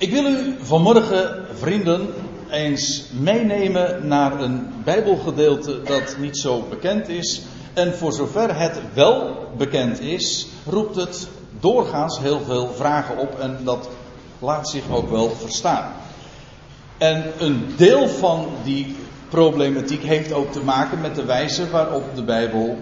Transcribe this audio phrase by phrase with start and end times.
[0.00, 2.08] Ik wil u vanmorgen, vrienden,
[2.50, 7.42] eens meenemen naar een Bijbelgedeelte dat niet zo bekend is.
[7.72, 11.28] En voor zover het wel bekend is, roept het
[11.60, 13.88] doorgaans heel veel vragen op en dat
[14.38, 15.92] laat zich ook wel verstaan.
[16.98, 18.96] En een deel van die
[19.28, 22.78] problematiek heeft ook te maken met de wijze waarop de Bijbel,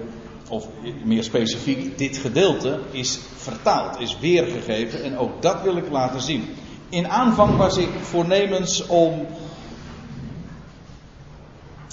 [0.48, 0.66] of
[1.05, 5.03] meer specifiek dit gedeelte, is vertaald, is weergegeven.
[5.03, 6.55] En ook dat wil ik laten zien.
[6.89, 9.27] In aanvang was ik voornemens om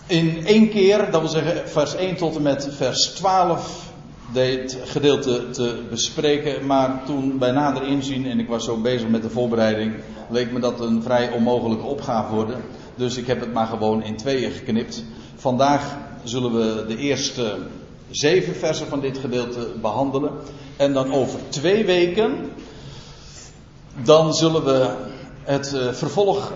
[0.08, 3.92] in één keer, dat wil zeggen vers 1 tot en met vers 12,
[4.26, 6.66] dit gedeelte te bespreken.
[6.66, 9.94] Maar toen bij nader inzien, en ik was zo bezig met de voorbereiding,
[10.30, 12.64] leek me dat een vrij onmogelijke opgave worden.
[12.96, 15.04] Dus ik heb het maar gewoon in tweeën geknipt.
[15.36, 17.58] Vandaag zullen we de eerste
[18.10, 20.32] zeven versen van dit gedeelte behandelen.
[20.78, 22.52] En dan over twee weken,
[24.04, 24.96] dan zullen we
[25.44, 26.54] het eh, vervolg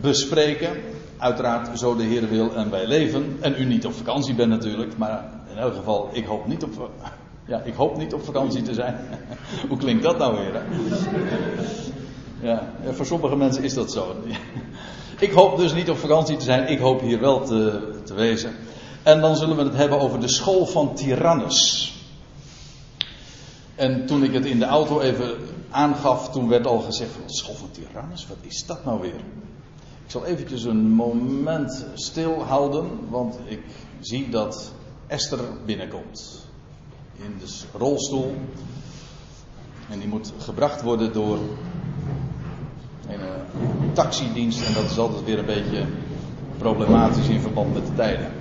[0.00, 0.70] bespreken.
[1.18, 3.36] Uiteraard, zo de Heer wil en wij leven.
[3.40, 6.90] En u niet op vakantie bent natuurlijk, maar in elk geval, ik hoop niet op,
[7.46, 8.96] ja, ik hoop niet op vakantie te zijn.
[9.68, 10.62] Hoe klinkt dat nou weer?
[12.42, 14.16] Ja, voor sommige mensen is dat zo.
[15.18, 18.52] Ik hoop dus niet op vakantie te zijn, ik hoop hier wel te, te wezen.
[19.02, 21.92] En dan zullen we het hebben over de school van Tyrannus.
[23.74, 25.34] En toen ik het in de auto even
[25.72, 29.20] aangaf, toen werd al gezegd: de school van Tyrannus, wat is dat nou weer?
[30.04, 33.62] Ik zal eventjes een moment stilhouden, want ik
[34.00, 34.72] zie dat
[35.06, 36.46] Esther binnenkomt.
[37.16, 38.34] In de rolstoel.
[39.90, 41.38] En die moet gebracht worden door
[43.08, 44.66] een eh, taxidienst.
[44.66, 45.84] En dat is altijd weer een beetje
[46.58, 48.32] problematisch in verband met de tijden.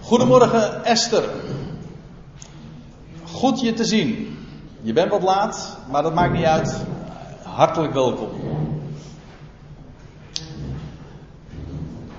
[0.00, 1.30] Goedemorgen Esther.
[3.24, 4.36] Goed je te zien.
[4.84, 6.76] Je bent wat laat, maar dat maakt niet uit.
[7.42, 8.28] Hartelijk welkom.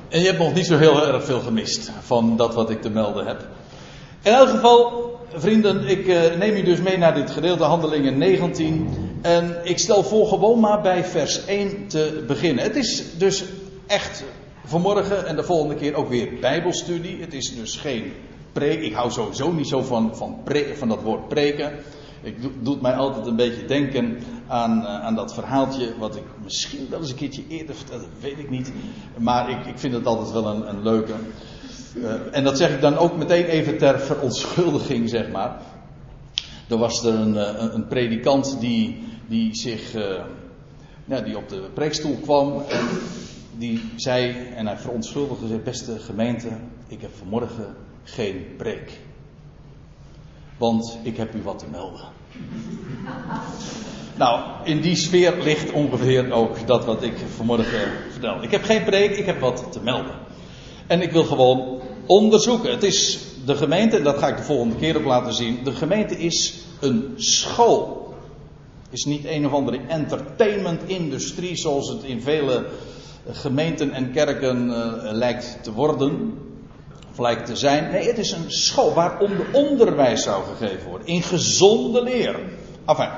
[0.10, 2.90] En je hebt nog niet zo heel erg veel gemist van dat wat ik te
[2.90, 3.48] melden heb.
[4.22, 8.90] In elk geval, vrienden, ik uh, neem u dus mee naar dit gedeelte, Handelingen 19.
[9.22, 12.64] En ik stel voor gewoon maar bij vers 1 te beginnen.
[12.64, 13.44] Het is dus
[13.88, 14.24] echt
[14.66, 17.22] vanmorgen en de volgende keer ook weer Bijbelstudie.
[17.22, 18.14] Het is dus geen
[18.52, 18.82] preek.
[18.82, 20.40] Ik hou sowieso niet zo van, van,
[20.76, 21.72] van dat woord preken.
[22.24, 24.18] Ik doe, doet mij altijd een beetje denken
[24.48, 25.98] aan, uh, aan dat verhaaltje.
[25.98, 28.72] wat ik misschien wel eens een keertje eerder vertelde, weet ik niet.
[29.18, 31.14] Maar ik, ik vind het altijd wel een, een leuke.
[31.96, 35.62] Uh, en dat zeg ik dan ook meteen even ter verontschuldiging, zeg maar.
[36.70, 39.96] Er was er een, een, een predikant die, die zich.
[41.26, 42.62] Die op de preekstoel kwam.
[42.70, 42.88] En
[43.58, 46.50] die zei, en hij verontschuldigde zich, beste gemeente,
[46.88, 49.00] ik heb vanmorgen geen preek.
[50.58, 52.13] Want ik heb u wat te melden.
[54.16, 58.44] Nou, in die sfeer ligt ongeveer ook dat wat ik vanmorgen vertel.
[58.44, 60.16] Ik heb geen preek, ik heb wat te melden.
[60.88, 62.72] En ik wil gewoon onderzoeken.
[62.72, 65.64] Het is de gemeente, en dat ga ik de volgende keer ook laten zien.
[65.64, 68.14] De gemeente is een school.
[68.90, 72.66] Is niet een of andere entertainment-industrie zoals het in vele
[73.32, 76.38] gemeenten en kerken uh, lijkt te worden.
[77.14, 77.92] Of lijkt te zijn.
[77.92, 81.08] Nee, het is een school waar onderwijs zou gegeven worden.
[81.08, 82.40] In gezonde leer.
[82.86, 83.10] Enfin.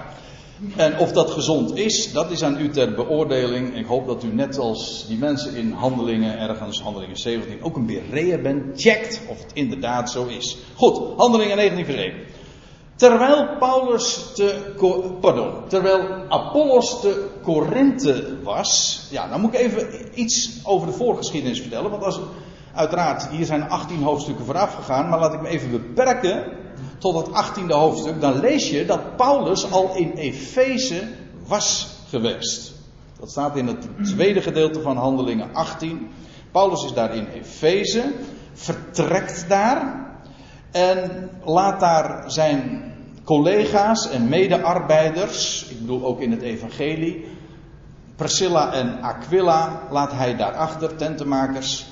[0.76, 3.78] En of dat gezond is, dat is aan u ter beoordeling.
[3.78, 7.86] Ik hoop dat u net als die mensen in handelingen, ergens handelingen 17, ook een
[7.86, 8.82] bereer bent.
[8.82, 10.58] Checkt of het inderdaad zo is.
[10.76, 12.14] Goed, handelingen 19 vers 1.
[12.96, 14.74] Terwijl Paulus te,
[15.22, 19.02] pardon, terwijl Apollos te Korinthe was.
[19.12, 21.92] Ja, dan moet ik even iets over de voorgeschiedenis vertellen.
[21.92, 22.20] Want als,
[22.76, 25.10] uiteraard, hier zijn 18 hoofdstukken vooraf gegaan.
[25.10, 26.44] Maar laat ik me even beperken
[26.98, 28.22] tot het 18e hoofdstuk.
[28.22, 31.08] Dan lees je dat Paulus al in Efeze
[31.48, 32.74] was geweest.
[33.20, 36.08] Dat staat in het tweede gedeelte van Handelingen 18.
[36.52, 38.14] Paulus is daar in Efeze,
[38.54, 40.06] vertrekt daar
[40.72, 42.94] en laat daar zijn
[43.24, 47.26] collega's en medearbeiders, ik bedoel ook in het evangelie,
[48.16, 51.86] Priscilla en Aquila laat hij daarachter, tentenmakers.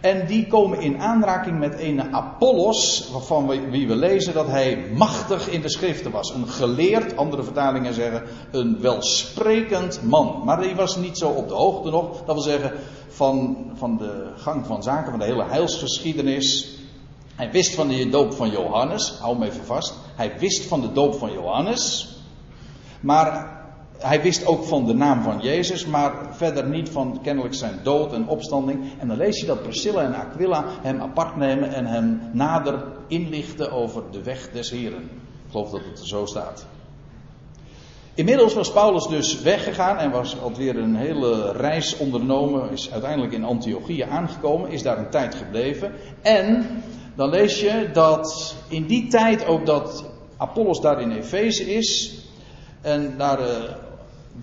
[0.00, 5.48] En die komen in aanraking met een Apollos, waarvan wie we lezen dat hij machtig
[5.48, 6.34] in de schriften was.
[6.34, 10.42] Een geleerd, andere vertalingen zeggen, een welsprekend man.
[10.44, 12.72] Maar die was niet zo op de hoogte nog, dat wil zeggen,
[13.08, 16.78] van, van de gang van zaken, van de hele heilsgeschiedenis.
[17.34, 19.94] Hij wist van de doop van Johannes, hou hem even vast.
[20.14, 22.08] Hij wist van de doop van Johannes.
[23.00, 23.59] Maar
[24.00, 28.12] hij wist ook van de naam van Jezus, maar verder niet van kennelijk zijn dood
[28.12, 28.84] en opstanding.
[28.98, 33.72] En dan lees je dat Priscilla en Aquila hem apart nemen en hem nader inlichten
[33.72, 35.02] over de weg des Heren.
[35.02, 36.66] Ik geloof dat het er zo staat.
[38.14, 42.70] Inmiddels was Paulus dus weggegaan en was alweer een hele reis ondernomen.
[42.70, 45.92] Is uiteindelijk in Antiochië aangekomen, is daar een tijd gebleven.
[46.22, 46.66] En
[47.16, 50.04] dan lees je dat in die tijd ook dat
[50.36, 52.18] Apollos daar in Efeze is.
[52.80, 53.46] En daar uh,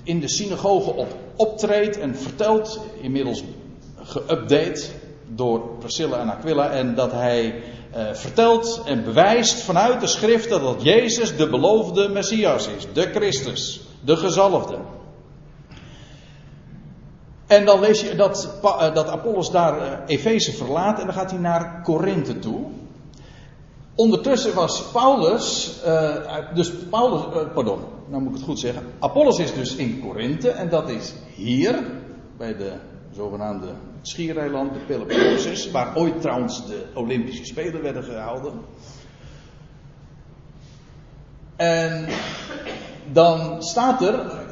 [0.03, 3.43] in de synagoge op optreedt en vertelt, inmiddels
[4.03, 4.81] geüpdate
[5.27, 6.69] door Priscilla en Aquila.
[6.69, 7.63] En dat hij
[7.95, 13.81] uh, vertelt en bewijst vanuit de schriften dat Jezus de beloofde Messias is, de Christus,
[14.01, 14.77] de gezalfde.
[17.47, 21.31] En dan lees je dat, uh, dat Apollos daar uh, Efeze verlaat en dan gaat
[21.31, 22.65] hij naar Korinthe toe.
[23.95, 25.75] Ondertussen was Paulus,
[26.53, 27.21] dus Paulus,
[27.53, 28.83] pardon, nou moet ik het goed zeggen.
[28.99, 31.83] Apollos is dus in Korinthe en dat is hier,
[32.37, 32.73] bij de
[33.11, 38.53] zogenaamde schiereiland, de Peloponnesus, waar ooit trouwens de Olympische Spelen werden gehouden.
[41.55, 42.07] En
[43.11, 44.46] dan staat er,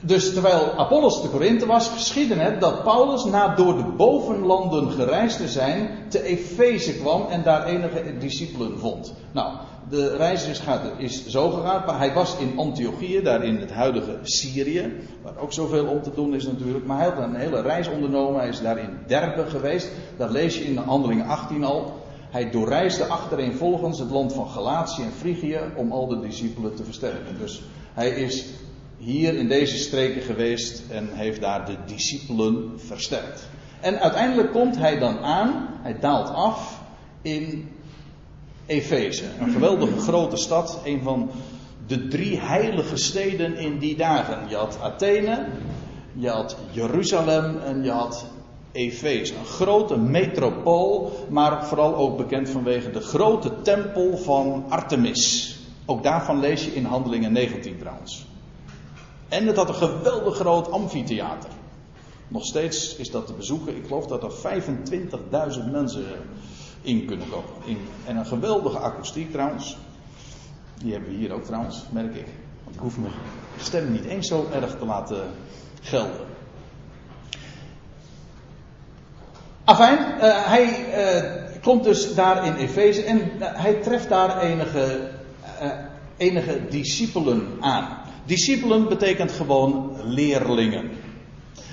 [0.00, 5.36] dus terwijl Apollos te Korinthe was, geschiedde het dat Paulus na door de bovenlanden gereisd
[5.36, 9.14] te zijn, te Efeze kwam en daar enige discipelen vond.
[9.32, 9.52] Nou,
[9.90, 10.46] de reis
[10.98, 11.82] is, zo gegaan.
[11.86, 14.92] Maar hij was in Antiochië, daar in het huidige Syrië.
[15.22, 16.86] Waar ook zoveel om te doen is natuurlijk.
[16.86, 18.40] Maar hij had een hele reis ondernomen.
[18.40, 19.90] Hij is daar in Derbe geweest.
[20.16, 21.92] Dat lees je in de handelingen 18 al.
[22.30, 27.38] Hij doorreisde achtereenvolgens het land van Galatië en Frigië om al de discipelen te versterken.
[27.38, 27.62] Dus
[27.94, 28.46] hij is
[29.00, 33.48] hier in deze streken geweest en heeft daar de discipelen versterkt.
[33.80, 36.80] En uiteindelijk komt hij dan aan, hij daalt af
[37.22, 37.68] in
[38.66, 39.24] Efeze.
[39.40, 41.30] Een geweldige grote stad, een van
[41.86, 44.48] de drie heilige steden in die dagen.
[44.48, 45.46] Je had Athene,
[46.12, 48.26] je had Jeruzalem en je had
[48.72, 49.34] Efeze.
[49.34, 55.56] Een grote metropool, maar vooral ook bekend vanwege de grote tempel van Artemis.
[55.86, 58.28] Ook daarvan lees je in Handelingen 19 trouwens.
[59.30, 61.50] En het had een geweldig groot amfitheater.
[62.28, 63.76] Nog steeds is dat te bezoeken.
[63.76, 64.32] Ik geloof dat er
[65.64, 66.04] 25.000 mensen
[66.82, 67.50] in kunnen komen.
[67.64, 69.76] In, en een geweldige akoestiek trouwens.
[70.78, 72.26] Die hebben we hier ook trouwens, merk ik.
[72.64, 73.12] Want ik hoef mijn
[73.58, 75.22] stem niet eens zo erg te laten
[75.80, 76.26] gelden.
[79.64, 80.64] Afijn, uh, hij
[81.14, 85.10] uh, komt dus daar in Efeze en uh, hij treft daar enige,
[86.16, 87.98] enige discipelen aan.
[88.30, 90.90] Discipelen betekent gewoon leerlingen.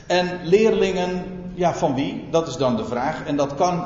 [0.07, 1.23] En leerlingen,
[1.53, 2.23] ja, van wie?
[2.31, 3.25] Dat is dan de vraag.
[3.25, 3.85] En dat kan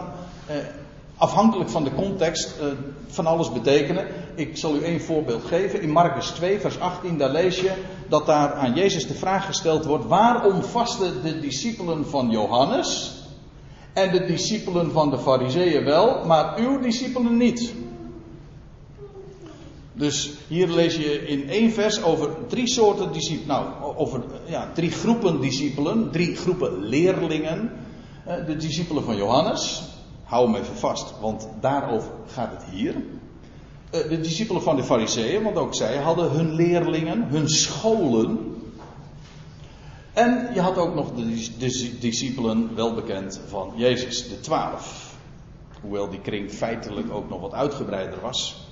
[1.18, 2.68] afhankelijk van de context uh,
[3.07, 4.07] van alles betekenen.
[4.35, 5.81] Ik zal u één voorbeeld geven.
[5.81, 7.71] In Marcus 2, vers 18, daar lees je
[8.09, 13.12] dat daar aan Jezus de vraag gesteld wordt: waarom vasten de discipelen van Johannes
[13.94, 17.74] en de discipelen van de Fariseeën wel, maar uw discipelen niet?
[20.01, 24.92] Dus hier lees je in één vers over drie soorten discipelen, nou, over ja, drie
[24.92, 27.71] groepen discipelen, drie groepen leerlingen.
[28.25, 29.83] Eh, de discipelen van Johannes,
[30.24, 32.95] Hou hem even vast, want daarover gaat het hier.
[33.92, 38.56] Eh, de discipelen van de Fariseeën, want ook zij hadden hun leerlingen, hun scholen.
[40.13, 45.15] En je had ook nog de, discipelen, wel bekend van Jezus, de twaalf.
[45.81, 48.70] Hoewel die kring feitelijk ook nog wat uitgebreider was.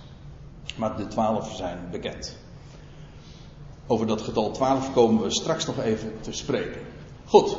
[0.76, 2.38] Maar de twaalf zijn bekend.
[3.88, 6.82] Over dat getal 12 komen we straks nog even te spreken.
[7.26, 7.58] Goed,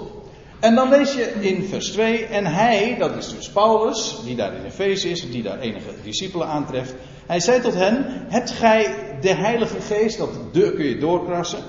[0.60, 4.54] en dan lees je in vers 2, en hij, dat is dus Paulus, die daar
[4.54, 6.94] in Efeze is, die daar enige discipelen aantreft.
[7.26, 11.62] Hij zei tot hen, hebt gij de Heilige Geest, dat de kun je doorkrassen.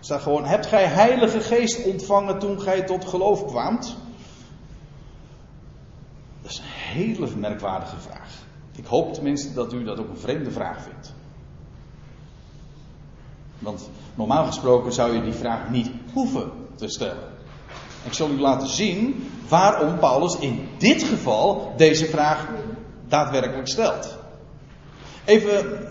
[0.00, 3.96] Staat gewoon, hebt gij Heilige Geest ontvangen toen gij tot geloof kwaamt?
[6.42, 8.45] Dat is een hele merkwaardige vraag.
[8.76, 11.14] Ik hoop tenminste dat u dat ook een vreemde vraag vindt.
[13.58, 17.34] Want normaal gesproken zou je die vraag niet hoeven te stellen.
[18.04, 22.48] Ik zal u laten zien waarom Paulus in dit geval deze vraag
[23.08, 24.16] daadwerkelijk stelt.
[25.24, 25.88] Even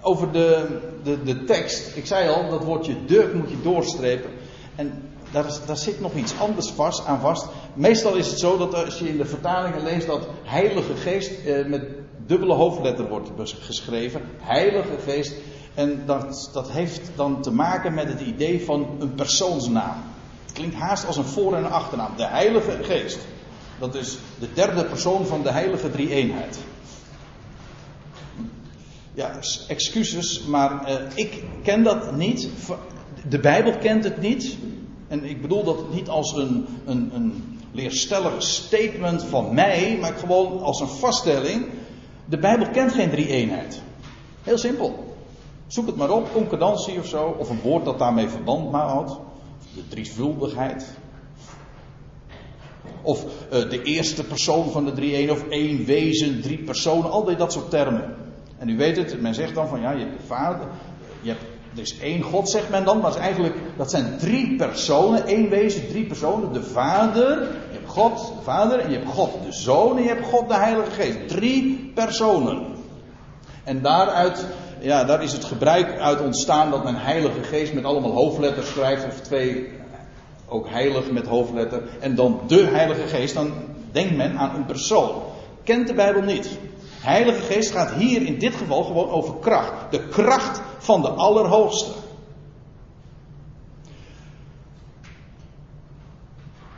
[0.00, 1.96] over de, de, de tekst.
[1.96, 4.30] Ik zei al, dat woordje de moet je doorstrepen.
[4.74, 7.46] En daar, is, daar zit nog iets anders vast, aan vast.
[7.74, 11.66] Meestal is het zo dat als je in de vertalingen leest dat Heilige Geest eh,
[11.66, 11.82] met
[12.26, 13.30] dubbele hoofdletter wordt
[13.60, 14.20] geschreven.
[14.38, 15.34] Heilige Geest.
[15.74, 20.02] En dat, dat heeft dan te maken met het idee van een persoonsnaam
[20.56, 22.16] klinkt haast als een voor- en achternaam.
[22.16, 23.18] De Heilige Geest.
[23.78, 26.58] Dat is de derde persoon van de Heilige Drie-eenheid.
[29.14, 32.48] Ja, excuses, maar uh, ik ken dat niet.
[33.28, 34.56] De Bijbel kent het niet.
[35.08, 40.62] En ik bedoel dat niet als een, een, een leerstellig statement van mij, maar gewoon
[40.62, 41.66] als een vaststelling.
[42.24, 43.80] De Bijbel kent geen drie-eenheid.
[44.42, 45.16] Heel simpel.
[45.66, 49.12] Zoek het maar op, concordantie of zo, of een woord dat daarmee verband houdt.
[49.74, 50.86] De drievuldigheid.
[53.02, 57.52] Of uh, de eerste persoon van de drie-een, of één wezen, drie personen, al dat
[57.52, 58.14] soort termen.
[58.58, 60.66] En u weet het, men zegt dan van ja, je hebt de Vader,
[61.20, 61.44] je hebt,
[61.76, 65.48] er is één God, zegt men dan, maar is eigenlijk, dat zijn drie personen, één
[65.48, 66.52] wezen, drie personen.
[66.52, 70.08] De Vader, je hebt God, de Vader, en je hebt God de Zoon, en je
[70.08, 71.28] hebt God de Heilige Geest.
[71.28, 72.66] Drie personen.
[73.64, 74.46] En daaruit,
[74.80, 79.06] ja, daar is het gebruik uit ontstaan dat men Heilige Geest met allemaal hoofdletters schrijft,
[79.06, 79.68] of twee,
[80.48, 83.52] ook heilig met hoofdletter, en dan de Heilige Geest, dan
[83.92, 85.22] denkt men aan een persoon.
[85.64, 86.48] Kent de Bijbel niet.
[87.00, 89.72] Heilige Geest gaat hier in dit geval gewoon over kracht.
[89.90, 91.90] De kracht van de Allerhoogste.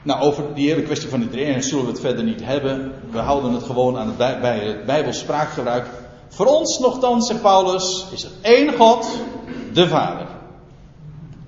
[0.02, 2.92] Nou, over die hele kwestie van de drie zullen we het verder niet hebben.
[3.10, 5.24] We houden het gewoon aan het bij, het Bijbels.
[6.28, 9.06] Voor ons nogthans, zegt Paulus, is er één God,
[9.72, 10.26] de Vader.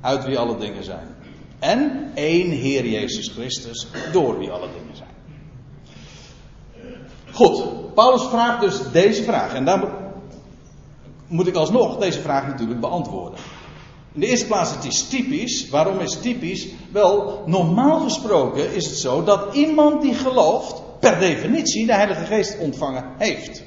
[0.01, 1.17] Uit wie alle dingen zijn.
[1.59, 5.09] En één Heer Jezus Christus, door wie alle dingen zijn.
[7.33, 7.63] Goed,
[7.95, 9.55] Paulus vraagt dus deze vraag.
[9.55, 10.10] En daar
[11.31, 13.39] moet ik alsnog deze vraag natuurlijk beantwoorden.
[14.13, 15.69] In de eerste plaats, het is typisch.
[15.69, 16.69] Waarom is het typisch?
[16.93, 22.59] Wel, normaal gesproken is het zo dat iemand die gelooft, per definitie de Heilige Geest
[22.59, 23.63] ontvangen heeft.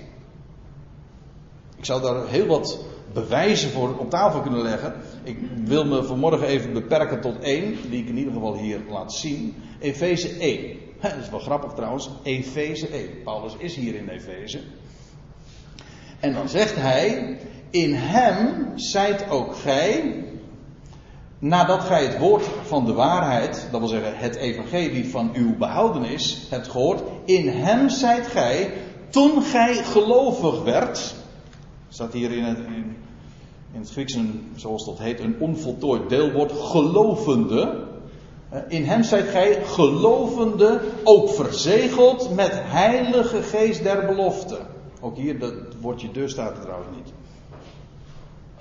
[1.78, 2.80] Ik zou daar heel wat
[3.14, 4.94] bewijzen voor op tafel kunnen leggen.
[5.24, 9.14] Ik wil me vanmorgen even beperken tot één, die ik in ieder geval hier laat
[9.14, 9.56] zien.
[9.80, 10.78] Efeze 1.
[11.02, 12.10] Dat is wel grappig trouwens.
[12.24, 13.10] Efeze 1.
[13.24, 14.60] Paulus is hier in Efeze.
[16.24, 17.38] En dan zegt hij:
[17.70, 20.24] In hem zijt ook gij,
[21.40, 26.48] nadat gij het woord van de waarheid, dat wil zeggen het evangelie van uw behoudenis,
[26.50, 27.02] hebt gehoord.
[27.26, 28.74] In hem zijt gij,
[29.10, 31.16] toen gij gelovig werd.
[31.90, 32.98] Staat hier in het, in,
[33.72, 37.88] in Grieks, een, zoals dat heet, een onvoltooid deelwoord, gelovende.
[38.50, 44.72] Eh, in hem zijt gij gelovende, ook verzegeld met heilige geest der belofte.
[45.04, 47.14] Ook hier, dat woordje deur staat er trouwens niet.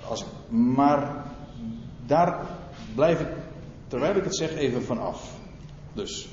[0.09, 1.25] Als maar
[2.05, 2.39] daar
[2.95, 3.27] blijf ik,
[3.87, 5.31] terwijl ik het zeg, even vanaf.
[5.93, 6.27] Dus,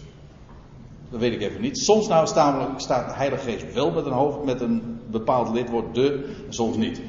[1.11, 1.79] dat weet ik even niet.
[1.79, 5.95] Soms nou staat, staat de Heilige Geest wel met een, hoofd, met een bepaald lidwoord
[5.95, 7.00] de, soms niet.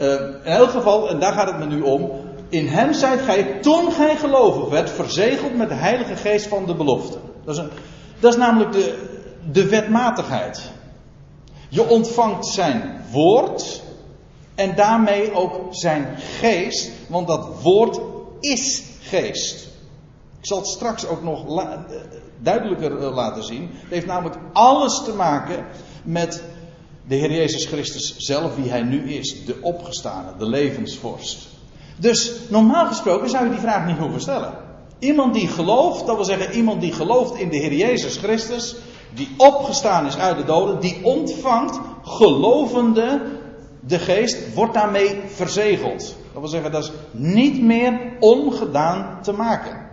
[0.00, 2.10] Uh, in elk geval, en daar gaat het me nu om,
[2.48, 6.74] in hem zijt gij, toen gij gelovig werd, verzegeld met de Heilige Geest van de
[6.74, 7.18] belofte.
[7.44, 7.70] Dat is, een,
[8.20, 8.98] dat is namelijk de,
[9.52, 10.74] de wetmatigheid.
[11.68, 13.82] Je ontvangt zijn woord
[14.54, 18.00] en daarmee ook zijn geest, want dat woord
[18.40, 19.66] is geest.
[20.40, 21.44] Ik zal het straks ook nog
[22.38, 23.70] duidelijker eh, laten zien.
[23.72, 25.66] Het heeft namelijk alles te maken
[26.02, 26.42] met
[27.06, 31.46] de Heer Jezus Christus zelf, wie hij nu is, de opgestane, de levensvorst.
[31.96, 34.54] Dus normaal gesproken zou je die vraag niet hoeven stellen.
[34.98, 38.76] Iemand die gelooft, dat wil zeggen iemand die gelooft in de Heer Jezus Christus,
[39.16, 43.22] die opgestaan is uit de doden, die ontvangt gelovende
[43.80, 46.16] de geest, wordt daarmee verzegeld.
[46.32, 49.84] Dat wil zeggen, dat is niet meer ongedaan te maken.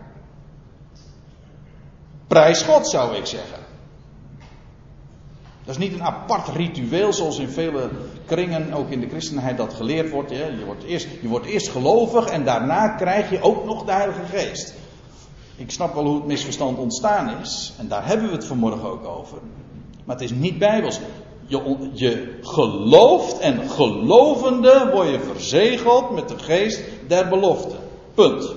[2.27, 3.59] Prijs God zou ik zeggen.
[5.65, 7.89] Dat is niet een apart ritueel zoals in vele
[8.25, 10.31] kringen, ook in de christenheid, dat geleerd wordt.
[10.31, 14.25] Je, wordt eerst, je wordt eerst gelovig en daarna krijg je ook nog de Heilige
[14.25, 14.73] Geest.
[15.55, 17.73] Ik snap wel hoe het misverstand ontstaan is.
[17.77, 19.37] En daar hebben we het vanmorgen ook over.
[20.05, 20.99] Maar het is niet bijbels.
[21.45, 27.75] Je, je gelooft en gelovende word je verzegeld met de geest der belofte.
[28.13, 28.53] Punt.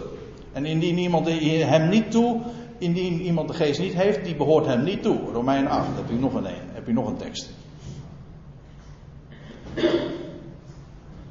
[0.53, 2.41] En indien iemand hem niet toe,
[2.79, 5.19] indien iemand de geest niet heeft, die behoort hem niet toe.
[5.33, 7.51] Romein 8, heb u nog een, heb u nog een tekst.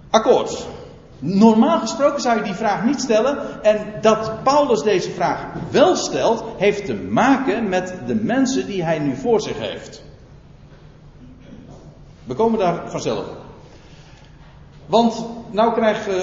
[0.09, 0.67] Akkoord.
[1.19, 3.63] Normaal gesproken zou je die vraag niet stellen.
[3.63, 8.99] En dat Paulus deze vraag wel stelt, heeft te maken met de mensen die hij
[8.99, 10.03] nu voor zich heeft.
[12.23, 13.43] We komen daar vanzelf op.
[14.85, 16.15] Want nou krijgt uh,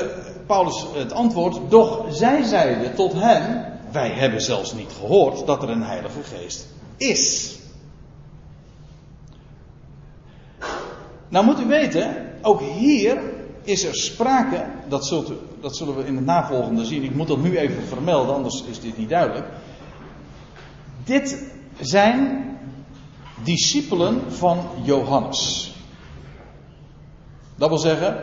[0.47, 5.71] Paulus het antwoord, doch zij zeiden tot hem, wij hebben zelfs niet gehoord dat er
[5.71, 7.57] een heilige geest is.
[11.29, 13.32] Nou moet u weten, ook hier
[13.63, 15.23] is er sprake, dat,
[15.61, 18.81] dat zullen we in het navolgende zien, ik moet dat nu even vermelden, anders is
[18.81, 19.47] dit niet duidelijk.
[21.05, 22.51] Dit zijn
[23.45, 25.73] discipelen van Johannes.
[27.57, 28.23] Dat wil zeggen,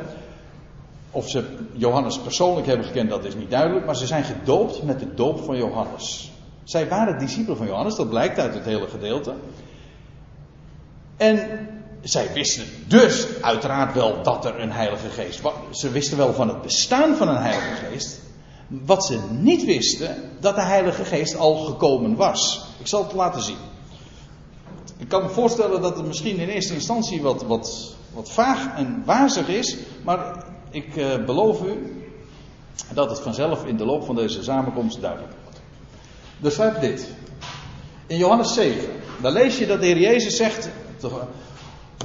[1.12, 1.44] of ze
[1.74, 5.44] Johannes persoonlijk hebben gekend, dat is niet duidelijk, maar ze zijn gedoopt met de doop
[5.44, 6.32] van Johannes.
[6.64, 9.34] Zij waren discipelen van Johannes, dat blijkt uit het hele gedeelte.
[11.18, 11.68] En
[12.02, 15.54] zij wisten dus uiteraard wel dat er een Heilige Geest was.
[15.72, 18.20] Ze wisten wel van het bestaan van een Heilige Geest.
[18.68, 22.66] Wat ze niet wisten, dat de Heilige Geest al gekomen was.
[22.80, 23.58] Ik zal het laten zien.
[24.98, 29.04] Ik kan me voorstellen dat het misschien in eerste instantie wat, wat, wat vaag en
[29.06, 32.04] wazig is, maar ik uh, beloof u
[32.94, 35.62] dat het vanzelf in de loop van deze samenkomst duidelijk wordt.
[36.42, 37.08] Er staat dit.
[38.08, 38.90] In Johannes 7,
[39.22, 40.70] daar lees je dat de Heer Jezus zegt,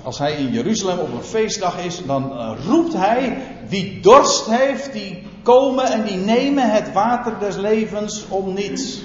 [0.04, 4.92] als hij in Jeruzalem op een feestdag is, dan uh, roept hij, wie dorst heeft,
[4.92, 9.02] die komen en die nemen het water des levens om niets.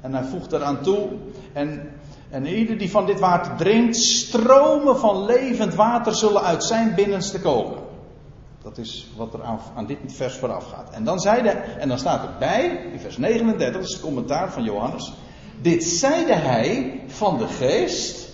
[0.00, 1.08] En hij voegt eraan toe,
[1.52, 1.90] en,
[2.30, 7.40] en ieder die van dit water drinkt, stromen van levend water zullen uit zijn binnenste
[7.40, 7.78] komen.
[8.62, 10.90] Dat is wat er aan, aan dit vers vooraf gaat.
[10.90, 14.62] En dan, zeide, en dan staat erbij, in vers 39, dat is het commentaar van
[14.62, 15.12] Johannes.
[15.60, 18.29] Dit zeide hij van de geest.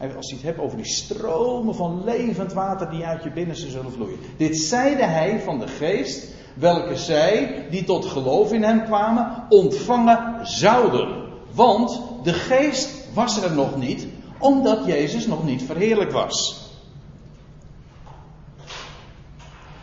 [0.00, 3.92] Als hij het hebt over die stromen van levend water die uit je binnenste zullen
[3.92, 4.18] vloeien.
[4.36, 10.46] Dit zeide hij van de geest, welke zij, die tot geloof in hem kwamen, ontvangen
[10.46, 11.26] zouden.
[11.54, 14.06] Want de geest was er nog niet,
[14.38, 16.66] omdat Jezus nog niet verheerlijk was.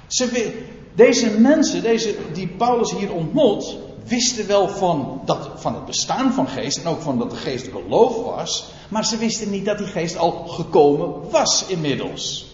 [0.07, 0.53] Ze,
[0.95, 6.47] deze mensen, deze, die Paulus hier ontmoet, wisten wel van, dat, van het bestaan van
[6.47, 9.87] geest en ook van dat de geest geloof was, maar ze wisten niet dat die
[9.87, 12.53] geest al gekomen was inmiddels.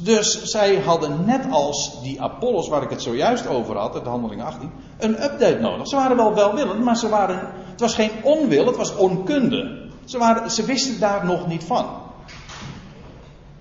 [0.00, 4.42] Dus zij hadden net als die Apollos waar ik het zojuist over had, de handeling
[4.42, 5.88] 18, een update nodig.
[5.88, 9.88] Ze waren wel welwillend, maar ze waren, het was geen onwil, het was onkunde.
[10.04, 11.86] Ze, waren, ze wisten daar nog niet van.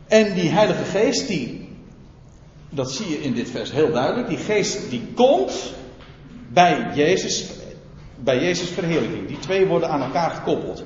[0.07, 1.69] En die Heilige Geest, die,
[2.69, 5.73] dat zie je in dit vers heel duidelijk, die geest die komt
[6.47, 7.49] bij Jezus,
[8.23, 9.27] bij Jezus verheerlijking.
[9.27, 10.83] Die twee worden aan elkaar gekoppeld.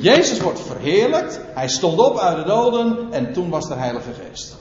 [0.00, 4.56] Jezus wordt verheerlijkt, hij stond op uit de doden en toen was de Heilige Geest.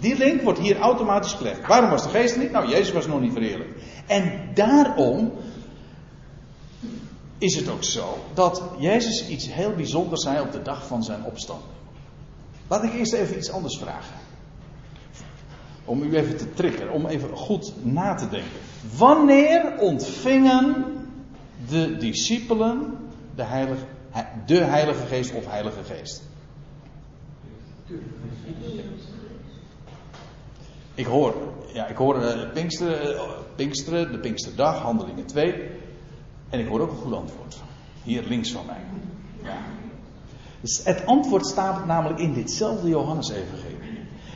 [0.00, 1.66] Die link wordt hier automatisch gelegd.
[1.66, 2.50] Waarom was de geest niet?
[2.50, 3.82] Nou, Jezus was nog niet verheerlijkt.
[4.06, 5.32] En daarom
[7.38, 11.24] is het ook zo dat Jezus iets heel bijzonders zei op de dag van zijn
[11.24, 11.70] opstanding.
[12.68, 14.14] Laat ik eerst even iets anders vragen.
[15.84, 18.58] Om u even te triggeren, om even goed na te denken.
[18.96, 20.84] Wanneer ontvingen
[21.68, 22.96] de discipelen
[23.34, 23.84] de Heilige,
[24.46, 26.22] de Heilige Geest of Heilige Geest?
[30.94, 31.34] Ik hoor,
[31.72, 32.20] ja, ik hoor
[32.52, 33.22] Pinksteren, uh,
[33.54, 35.70] Pinksteren, de Pinksterdag, Handelingen 2.
[36.50, 37.56] En ik hoor ook een goed antwoord.
[38.02, 38.80] Hier links van mij.
[39.42, 39.56] Ja.
[40.60, 43.73] Dus het antwoord staat namelijk in ditzelfde Johannes-evangelie.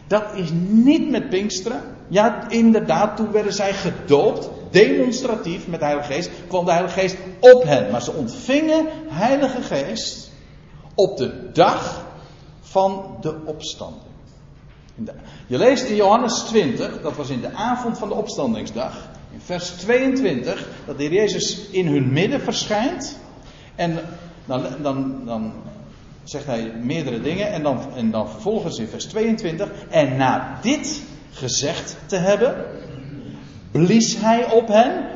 [0.08, 1.82] Dat is niet met Pinksteren.
[2.08, 7.16] Ja, inderdaad, toen werden zij gedoopt, demonstratief met de Heilige Geest, kwam de Heilige Geest
[7.40, 7.90] op hen.
[7.90, 10.30] Maar ze ontvingen Heilige Geest
[10.94, 12.06] op de dag
[12.60, 14.02] van de opstanding.
[15.46, 19.70] Je leest in Johannes 20, dat was in de avond van de opstandingsdag, in vers
[19.70, 23.18] 22, dat de Heer Jezus in hun midden verschijnt.
[23.74, 23.98] En
[24.44, 25.52] dan, dan, dan
[26.28, 27.52] zegt hij meerdere dingen.
[27.52, 29.70] En dan, en dan vervolgens in vers 22.
[29.90, 32.64] En na dit gezegd te hebben,
[33.70, 35.06] blies hij op hen.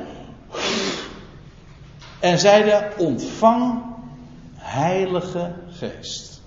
[2.21, 3.83] En zeide: Ontvang
[4.55, 6.41] Heilige Geest.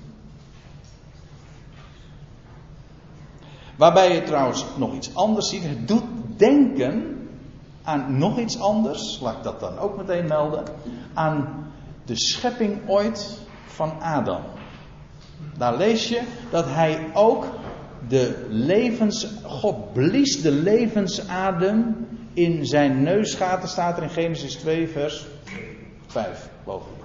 [3.75, 5.63] Waarbij je trouwens nog iets anders ziet.
[5.63, 6.03] Het doet
[6.37, 7.27] denken
[7.83, 9.19] aan nog iets anders.
[9.21, 10.63] Laat ik dat dan ook meteen melden.
[11.13, 11.67] Aan
[12.05, 14.41] de schepping ooit van Adam.
[15.57, 17.45] Daar lees je dat hij ook
[18.07, 19.27] de levens.
[19.43, 25.25] God blies de levensadem in zijn neusgaten, staat er in Genesis 2, vers
[26.07, 27.03] 5, geloof ik.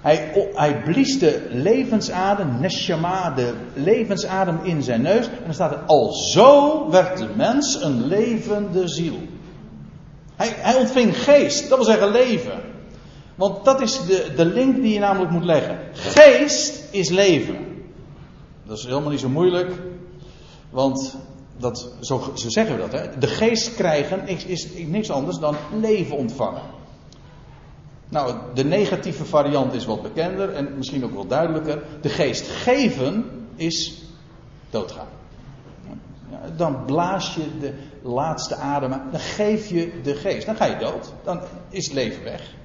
[0.00, 5.26] Hij, hij blies de levensadem, neshama, de levensadem in zijn neus.
[5.26, 9.18] En dan staat er, al zo werd de mens een levende ziel.
[10.36, 12.69] Hij, hij ontving geest, dat wil zeggen leven.
[13.40, 14.00] Want dat is
[14.36, 15.78] de, link die je namelijk moet leggen.
[15.92, 17.56] Geest is leven.
[18.64, 19.72] Dat is helemaal niet zo moeilijk.
[20.70, 21.16] Want
[21.56, 22.92] dat, zo, zeggen we dat.
[22.92, 23.18] Hè?
[23.18, 26.62] De geest krijgen is, is niks anders dan leven ontvangen.
[28.08, 31.82] Nou, de negatieve variant is wat bekender en misschien ook wel duidelijker.
[32.00, 33.24] De geest geven
[33.54, 34.02] is
[34.70, 35.08] doodgaan.
[36.56, 40.46] Dan blaas je de laatste adem Dan geef je de geest.
[40.46, 41.12] Dan ga je dood.
[41.24, 42.58] Dan is leven weg.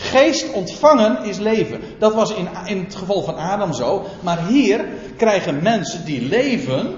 [0.00, 1.80] Geest ontvangen is leven.
[1.98, 4.06] Dat was in, in het geval van Adam zo.
[4.20, 4.84] Maar hier
[5.16, 6.94] krijgen mensen die leven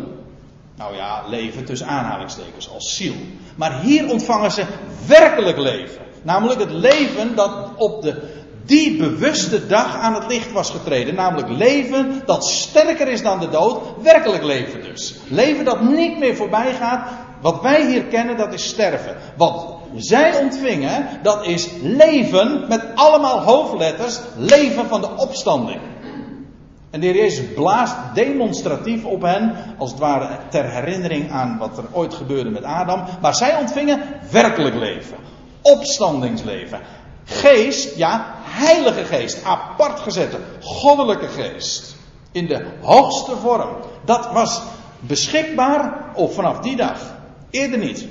[0.77, 3.15] Nou ja, leven tussen aanhalingstekens als ziel.
[3.57, 4.65] Maar hier ontvangen ze
[5.07, 6.01] werkelijk leven.
[6.23, 8.23] Namelijk het leven dat op de,
[8.65, 11.15] die bewuste dag aan het licht was getreden.
[11.15, 13.83] Namelijk leven dat sterker is dan de dood.
[14.03, 15.15] Werkelijk leven dus.
[15.29, 17.09] Leven dat niet meer voorbij gaat.
[17.41, 19.17] Wat wij hier kennen, dat is sterven.
[19.37, 24.21] Wat zij ontvingen, dat is leven met allemaal hoofdletters.
[24.37, 25.81] Leven van de opstanding.
[26.91, 31.79] En de Heer Jezus blaast demonstratief op hen, als het ware ter herinnering aan wat
[31.79, 33.05] er ooit gebeurde met Adam.
[33.21, 35.17] Maar zij ontvingen werkelijk leven.
[35.63, 36.81] Opstandingsleven.
[37.25, 39.45] Geest, ja, heilige geest.
[39.45, 41.97] Apart gezette, goddelijke geest.
[42.33, 43.77] In de hoogste vorm.
[44.05, 44.63] Dat was
[45.01, 46.99] beschikbaar op vanaf die dag.
[47.51, 48.07] Eerder niet.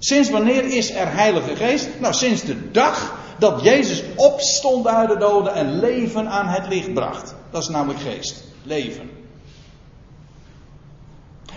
[0.00, 1.88] Sinds wanneer is er heilige geest?
[1.98, 6.94] Nou, sinds de dag dat Jezus opstond uit de doden en leven aan het licht
[6.94, 7.34] bracht.
[7.50, 8.44] Dat is namelijk geest.
[8.62, 9.10] Leven.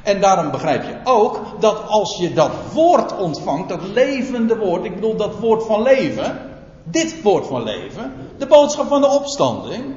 [0.03, 4.95] En daarom begrijp je ook dat als je dat woord ontvangt, dat levende woord, ik
[4.95, 6.39] bedoel dat woord van leven,
[6.83, 9.95] dit woord van leven, de boodschap van de opstanding.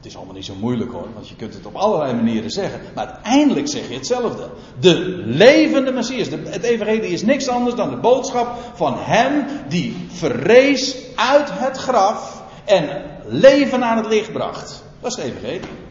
[0.00, 2.80] Het is allemaal niet zo moeilijk hoor, want je kunt het op allerlei manieren zeggen.
[2.94, 4.50] Maar uiteindelijk zeg je hetzelfde.
[4.78, 4.94] De
[5.26, 6.28] levende Messias.
[6.28, 12.42] Het Evangelie is niks anders dan de boodschap van Hem die verrees uit het graf
[12.64, 14.82] en leven aan het licht bracht.
[15.00, 15.89] Dat is het Evangelie.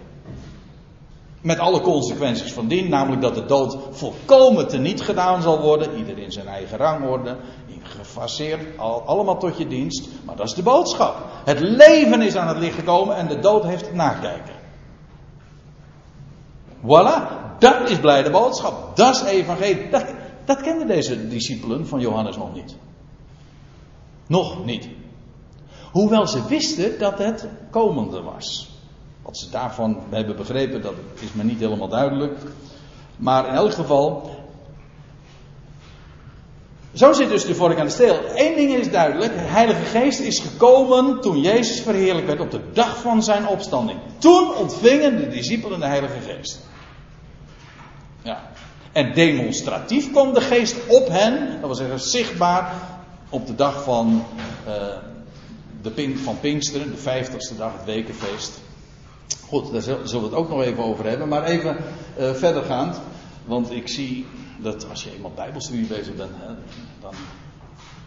[1.41, 5.97] Met alle consequenties van dien, namelijk dat de dood volkomen teniet gedaan zal worden.
[5.97, 7.37] Ieder in zijn eigen rangorde,
[7.89, 10.09] gefaseerd, allemaal tot je dienst.
[10.25, 11.15] Maar dat is de boodschap.
[11.45, 14.57] Het leven is aan het licht gekomen en de dood heeft het nakijken.
[16.81, 17.27] Voilà,
[17.59, 18.95] dat is blijde boodschap.
[18.95, 19.89] Dat is evangelie.
[19.89, 20.05] Dat,
[20.45, 22.75] dat kenden deze discipelen van Johannes nog niet.
[24.27, 24.89] Nog niet.
[25.91, 28.68] Hoewel ze wisten dat het komende was.
[29.29, 32.39] Wat ze daarvan hebben begrepen, dat is me niet helemaal duidelijk.
[33.17, 34.35] Maar in elk geval,
[36.93, 38.19] zo zit dus de vork aan de steel.
[38.35, 42.61] Eén ding is duidelijk: de Heilige Geest is gekomen toen Jezus verheerlijk werd op de
[42.73, 43.99] dag van zijn opstanding.
[44.17, 46.59] Toen ontvingen de discipelen de Heilige Geest.
[48.21, 48.41] Ja.
[48.91, 52.73] En demonstratief kwam de Geest op hen, dat wil zeggen zichtbaar,
[53.29, 54.25] op de dag van,
[54.67, 54.73] uh,
[55.81, 58.67] de van Pinksteren, de vijftigste dag, het wekenfeest.
[59.49, 61.27] Goed, daar zullen we het ook nog even over hebben.
[61.27, 61.77] Maar even
[62.19, 63.01] uh, verdergaand.
[63.45, 64.25] Want ik zie
[64.57, 66.53] dat als je eenmaal Bijbelstudie bezig bent, hè,
[67.01, 67.13] dan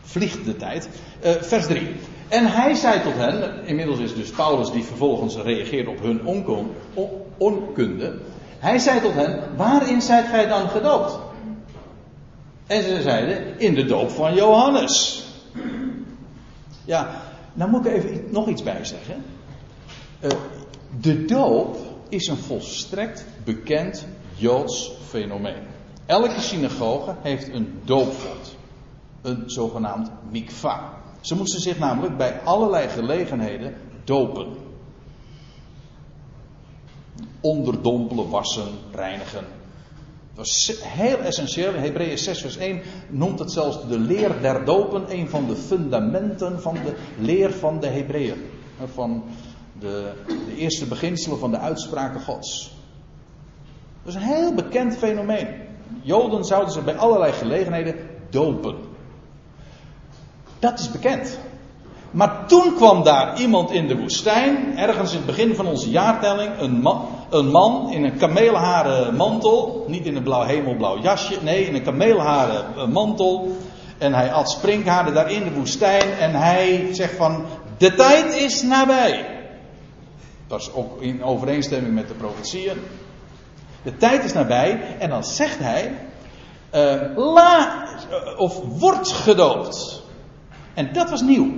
[0.02, 0.88] vliegt de tijd.
[1.24, 1.94] Uh, vers 3.
[2.28, 6.26] En hij zei tot hen, inmiddels is dus Paulus die vervolgens reageert op hun
[7.38, 8.18] onkunde.
[8.58, 11.18] Hij zei tot hen, waarin zijt gij dan gedoopt?
[12.66, 15.24] En ze zeiden, in de doop van Johannes.
[16.84, 17.10] Ja,
[17.52, 19.24] nou moet ik even nog iets bij zeggen.
[20.20, 20.30] Uh,
[21.00, 21.76] de doop
[22.08, 25.62] is een volstrekt bekend Joods fenomeen.
[26.06, 28.56] Elke synagoge heeft een doopvod.
[29.22, 31.00] Een zogenaamd mikva.
[31.20, 33.74] Ze moesten zich namelijk bij allerlei gelegenheden
[34.04, 34.46] dopen.
[37.40, 39.44] Onderdompelen, wassen, reinigen.
[40.34, 41.74] Dat was heel essentieel.
[41.74, 45.04] Hebreeën 6 vers 1 noemt het zelfs de leer der dopen.
[45.08, 48.50] Een van de fundamenten van de leer van de Hebreeën.
[48.94, 49.24] Van
[49.82, 52.70] de, de eerste beginselen van de uitspraken gods.
[54.04, 55.48] Dat is een heel bekend fenomeen.
[56.02, 57.94] Joden zouden ze bij allerlei gelegenheden
[58.30, 58.76] dopen.
[60.58, 61.38] Dat is bekend.
[62.10, 66.58] Maar toen kwam daar iemand in de woestijn, ergens in het begin van onze jaartelling,
[66.58, 71.66] een man, een man in een kameelharen mantel, niet in een blauw hemelblauw jasje, nee,
[71.66, 73.56] in een kameelharen eh, mantel.
[73.98, 77.44] En hij at sprinkhanen daar in de woestijn en hij zegt van,
[77.78, 79.41] de tijd is nabij.
[80.52, 82.76] Dat is ook in overeenstemming met de profetieën.
[83.82, 85.98] De tijd is nabij en dan zegt hij,
[86.74, 87.86] uh, la,
[88.36, 90.02] of wordt gedoopt.
[90.74, 91.52] En dat was nieuw.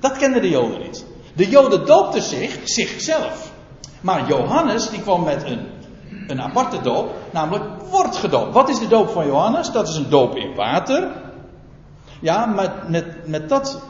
[0.00, 1.04] Dat kenden de Joden niet.
[1.34, 3.52] De Joden doopten zich, zichzelf.
[4.00, 5.66] Maar Johannes, die kwam met een,
[6.26, 8.52] een aparte doop, namelijk wordt gedoopt.
[8.52, 9.70] Wat is de doop van Johannes?
[9.70, 11.08] Dat is een doop in water.
[12.20, 13.82] Ja, met, met, met dat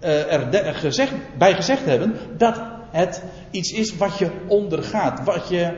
[0.00, 5.72] uh, er gezegd, bij gezegd hebben dat het iets is wat je ondergaat, wat je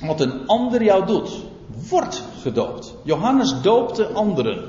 [0.00, 1.30] wat een ander jou doet,
[1.88, 2.94] wordt gedoopt.
[3.02, 4.64] Johannes doopte anderen.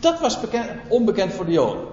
[0.00, 1.84] Dat was bekend, onbekend voor de Joden.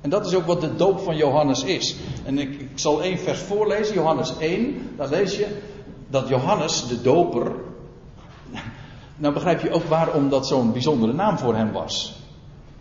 [0.00, 1.96] En dat is ook wat de doop van Johannes is.
[2.24, 4.90] En ik, ik zal één vers voorlezen, Johannes 1.
[4.96, 5.46] Daar lees je
[6.08, 7.52] dat Johannes, de doper.
[9.16, 12.14] Nou begrijp je ook waarom dat zo'n bijzondere naam voor hem was.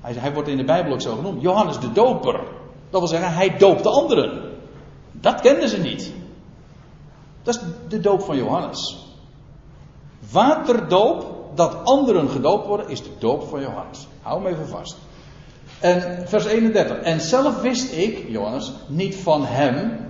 [0.02, 1.42] Hij, hij wordt in de Bijbel ook zo genoemd.
[1.42, 2.40] Johannes de doper.
[2.90, 4.43] Dat wil zeggen, hij doopte anderen.
[5.24, 6.12] Dat kenden ze niet.
[7.44, 9.08] Dat is de doop van Johannes.
[10.32, 14.08] Waterdoop, dat anderen gedoopt worden, is de doop van Johannes.
[14.22, 14.98] Hou hem even vast.
[15.80, 16.98] En vers 31.
[16.98, 20.06] En zelf wist ik, Johannes, niet van hem,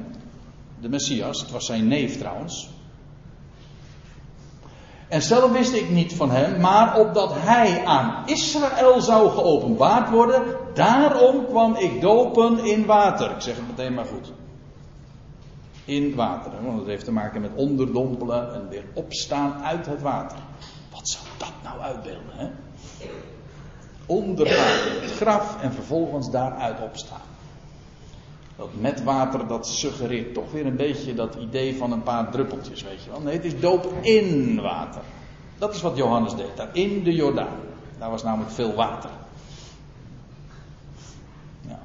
[0.82, 2.70] de Messias, het was zijn neef trouwens.
[5.08, 10.44] En zelf wist ik niet van hem, maar opdat hij aan Israël zou geopenbaard worden,
[10.74, 13.32] daarom kwam ik dopen in water.
[13.32, 14.32] Ik zeg het meteen maar goed.
[15.86, 20.38] In water, want het heeft te maken met onderdompelen en weer opstaan uit het water.
[20.92, 22.50] Wat zou dat nou uitbeelden, hè?
[24.06, 27.22] Ondergaan in het graf en vervolgens daaruit opstaan.
[28.56, 32.84] Dat met water, dat suggereert toch weer een beetje dat idee van een paar druppeltjes,
[32.84, 33.22] weet je wel.
[33.22, 35.02] Nee, het is doop in water.
[35.58, 37.58] Dat is wat Johannes deed, daar in de Jordaan.
[38.00, 39.10] Daar was namelijk veel water.
[41.68, 41.80] Ja.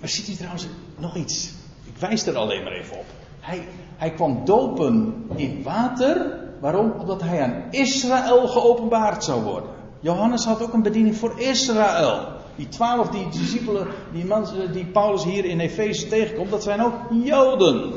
[0.00, 0.66] Maar ziet u trouwens
[1.02, 1.50] nog iets?
[1.84, 3.04] Ik wijs er alleen maar even op.
[3.40, 6.38] Hij, hij kwam dopen in water.
[6.60, 6.92] Waarom?
[7.00, 9.70] Omdat hij aan Israël geopenbaard zou worden.
[10.00, 12.26] Johannes had ook een bediening voor Israël.
[12.56, 16.94] Die twaalf die discipelen, die mensen die Paulus hier in Efeze tegenkomt, dat zijn ook
[17.22, 17.92] Joden.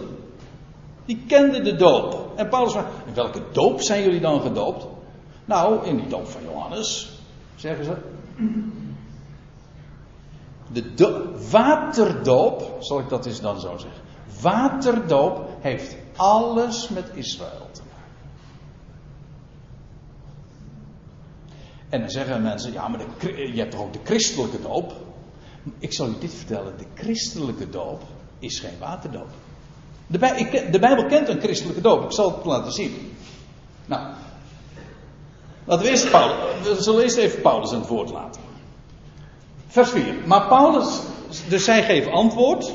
[1.05, 2.31] Die kenden de doop.
[2.35, 4.87] En Paulus vraagt, in welke doop zijn jullie dan gedoopt?
[5.45, 7.19] Nou, in die doop van Johannes,
[7.55, 7.93] zeggen ze.
[10.71, 14.01] De waterdoop, zal ik dat eens dan zo zeggen.
[14.41, 18.12] Waterdoop heeft alles met Israël te maken.
[21.89, 24.93] En dan zeggen mensen, ja, maar de, je hebt toch ook de christelijke doop?
[25.80, 28.01] Ik zal u dit vertellen, de christelijke doop
[28.39, 29.30] is geen waterdoop.
[30.08, 33.15] De, Bijbel, de Bijbel kent een christelijke doop, ik zal het laten zien.
[33.86, 34.13] Nou,
[35.65, 38.41] laten we Paulus, we zullen eerst even Paulus aan het woord laten.
[39.67, 40.13] Vers 4.
[40.25, 40.99] Maar Paulus,
[41.47, 42.73] dus zij geven antwoord.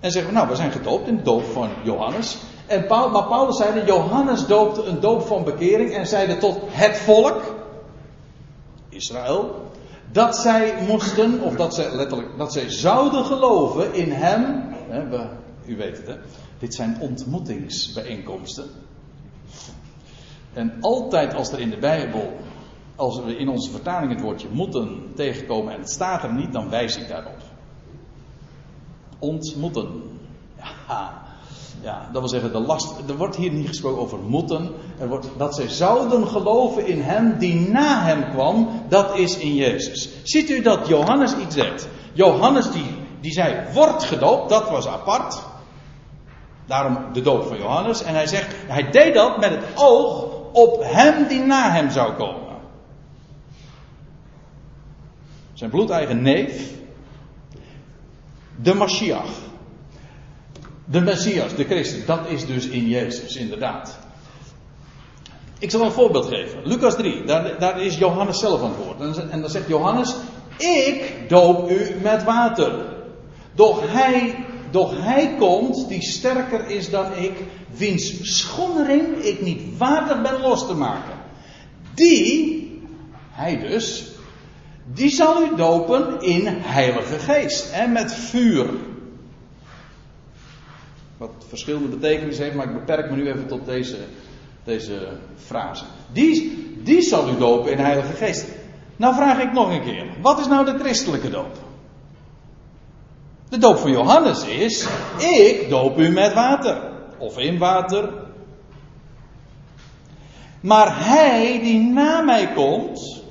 [0.00, 2.36] En zeggen, nou, we zijn gedoopt in de doop van Johannes.
[2.66, 6.98] En Paul, maar Paulus zeide, Johannes doopte een doop van bekering en zeide tot het
[6.98, 7.54] volk,
[8.88, 9.70] Israël,
[10.12, 14.64] dat zij moesten, of dat zij letterlijk, dat zij zouden geloven in hem.
[14.88, 15.28] Hè,
[15.66, 16.14] u weet het, hè.
[16.58, 18.64] Dit zijn ontmoetingsbijeenkomsten.
[20.52, 22.32] En altijd als er in de Bijbel,
[22.96, 26.70] als we in onze vertaling het woordje moeten tegenkomen en het staat er niet, dan
[26.70, 27.36] wijs ik daarop.
[29.18, 30.02] Ontmoeten.
[30.88, 31.26] Ja,
[31.82, 34.70] ja, dat wil zeggen, de last, er wordt hier niet gesproken over moeten.
[34.98, 39.54] Er wordt, dat zij zouden geloven in hem die na hem kwam, dat is in
[39.54, 40.08] Jezus.
[40.22, 41.88] Ziet u dat Johannes iets zegt?
[42.12, 42.86] Johannes die,
[43.20, 45.42] die zei, wordt gedoopt, dat was apart.
[46.66, 48.02] Daarom de doop van Johannes.
[48.02, 52.12] En hij zegt, hij deed dat met het oog op hem die na hem zou
[52.12, 52.45] komen.
[55.56, 56.70] Zijn bloedeigen neef,
[58.62, 59.30] de Mashiach.
[60.84, 63.98] De Messias, de Christus, dat is dus in Jezus, inderdaad.
[65.58, 66.66] Ik zal een voorbeeld geven.
[66.66, 69.30] Lucas 3, daar, daar is Johannes zelf aan het woord.
[69.30, 70.14] En dan zegt Johannes,
[70.58, 72.86] ik doop u met water.
[73.54, 77.32] Doch hij, doch hij komt die sterker is dan ik,
[77.68, 81.14] wiens schoenring ik niet waardig ben los te maken.
[81.94, 82.80] Die,
[83.30, 84.15] hij dus,
[84.86, 88.70] die zal u dopen in Heilige Geest en met vuur.
[91.16, 93.96] Wat verschillende betekenissen heeft, maar ik beperk me nu even tot deze,
[94.64, 95.84] deze frase.
[96.12, 98.46] Die, die zal u dopen in Heilige Geest.
[98.96, 100.06] Nou vraag ik nog een keer.
[100.20, 101.56] Wat is nou de christelijke doop?
[103.48, 104.86] De doop van Johannes is,
[105.18, 106.90] ik doop u met water.
[107.18, 108.12] Of in water.
[110.60, 113.24] Maar hij die na mij komt,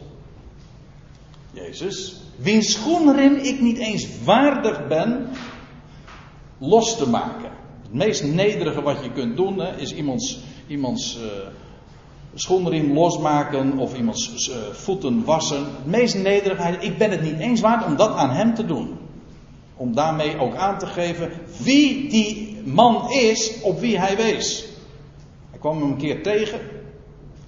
[1.56, 5.30] Jezus, wiens schoenriem ik niet eens waardig ben
[6.58, 7.52] los te maken.
[7.82, 11.18] Het meest nederige wat je kunt doen hè, is iemands, iemands
[12.36, 15.64] schoenriem losmaken of iemands uh, voeten wassen.
[15.64, 18.98] Het meest nederige, ik ben het niet eens waard om dat aan hem te doen.
[19.76, 21.32] Om daarmee ook aan te geven
[21.64, 24.66] wie die man is op wie hij wees.
[25.50, 26.60] Hij kwam hem een keer tegen.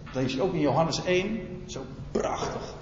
[0.05, 1.39] Dat lees je ook in Johannes 1.
[1.65, 2.76] Zo prachtig.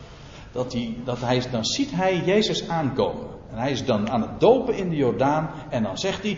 [0.55, 3.27] Dat hij, dat hij, dan ziet hij Jezus aankomen.
[3.51, 5.49] En hij is dan aan het dopen in de Jordaan.
[5.69, 6.37] En dan zegt hij,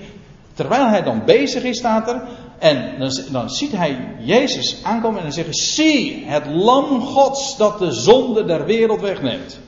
[0.57, 2.21] Terwijl hij dan bezig is, staat er.
[2.57, 7.79] En dan, dan ziet hij Jezus aankomen en dan zegt: Zie, het Lam Gods dat
[7.79, 9.59] de zonde der wereld wegneemt.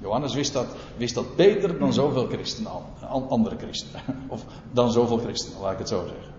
[0.00, 2.72] Johannes wist dat, wist dat beter dan zoveel christenen,
[3.28, 4.02] andere christenen.
[4.28, 6.34] Of dan zoveel christenen, laat ik het zo zeggen.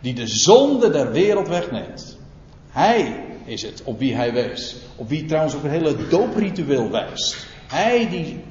[0.00, 2.16] Die de zonde der wereld wegneemt.
[2.68, 4.76] Hij is het op wie hij wees.
[4.96, 7.46] Op wie trouwens ook een hele doopritueel wijst.
[7.66, 8.44] Hij die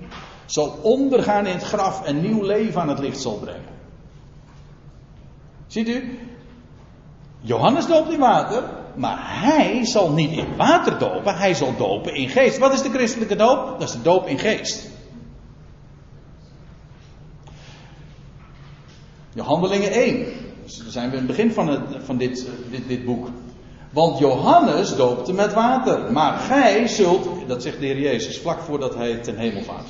[0.45, 3.71] zal ondergaan in het graf en nieuw leven aan het licht zal brengen.
[5.67, 6.19] Ziet u?
[7.39, 8.63] Johannes doopt in water,
[8.95, 12.57] maar hij zal niet in water dopen, hij zal dopen in geest.
[12.57, 13.79] Wat is de christelijke doop?
[13.79, 14.89] Dat is de doop in geest.
[19.33, 20.25] Je handelingen 1.
[20.63, 23.29] Dus daar zijn we in het begin van, het, van dit, dit, dit boek.
[23.93, 26.11] Want Johannes doopte met water.
[26.11, 29.87] Maar gij zult, dat zegt de Heer Jezus vlak voordat hij ten hemel vaart.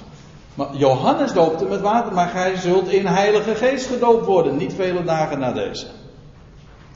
[0.53, 4.57] Maar Johannes doopte met water, maar gij zult in Heilige Geest gedoopt worden.
[4.57, 5.85] Niet vele dagen na deze.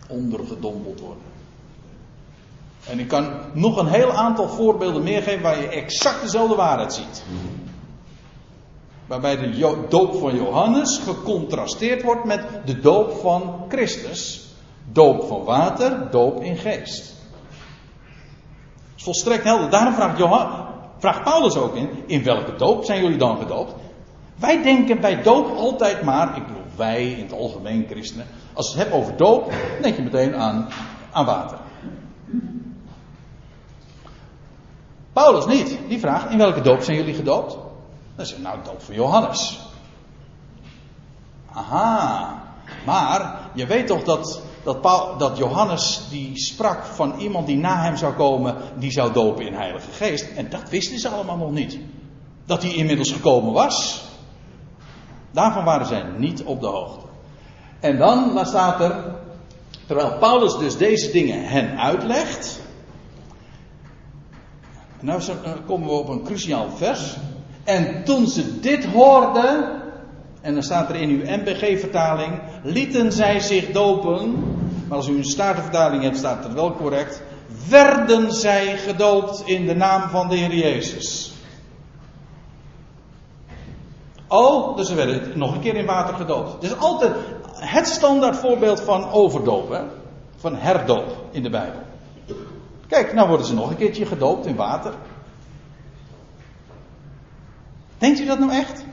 [0.08, 1.24] Ondergedompeld worden.
[2.88, 6.94] En ik kan nog een heel aantal voorbeelden meer geven waar je exact dezelfde waarheid
[6.94, 7.24] ziet.
[9.08, 14.37] Waarbij de doop van Johannes gecontrasteerd wordt met de doop van Christus.
[14.98, 17.16] Doop van water, doop in geest.
[18.68, 19.70] Dat is volstrekt helder.
[19.70, 20.66] Daarom vraagt, Johan,
[20.98, 23.74] vraagt Paulus ook in: in welke doop zijn jullie dan gedoopt?
[24.36, 28.78] Wij denken bij doop altijd maar, ik bedoel wij in het algemeen christenen, als je
[28.78, 30.68] het hebt over doop, denk je meteen aan,
[31.12, 31.58] aan water.
[35.14, 35.78] Paulus niet.
[35.88, 37.58] Die vraagt: in welke doop zijn jullie gedoopt?
[38.16, 39.60] Dan zegt nou, doop van Johannes.
[41.52, 42.42] Aha.
[42.86, 47.98] Maar je weet toch dat, dat, dat Johannes die sprak van iemand die na hem
[47.98, 50.26] zou komen, die zou dopen in Heilige Geest.
[50.36, 51.78] En dat wisten ze allemaal nog niet.
[52.46, 54.06] Dat hij inmiddels gekomen was.
[55.32, 57.06] Daarvan waren zij niet op de hoogte.
[57.80, 59.04] En dan, staat er,
[59.86, 62.60] terwijl Paulus dus deze dingen hen uitlegt.
[65.00, 65.22] Nou
[65.66, 67.16] komen we op een cruciaal vers.
[67.64, 69.82] En toen ze dit hoorden,
[70.42, 74.36] en dan staat er in uw MBG-vertaling, lieten zij zich dopen.
[74.88, 77.22] Maar als u een statenvertaling hebt, staat het wel correct.
[77.70, 81.32] Werden zij gedoopt in de naam van de Heer Jezus.
[84.28, 86.64] Oh, dus ze werden nog een keer in water gedoopt.
[86.64, 87.16] Is altijd
[87.54, 89.82] het standaard voorbeeld van overdoop, hè?
[90.38, 91.82] van herdoop in de Bijbel.
[92.88, 94.94] Kijk, nou worden ze nog een keertje gedoopt in water.
[97.98, 98.86] Denkt u dat nou echt?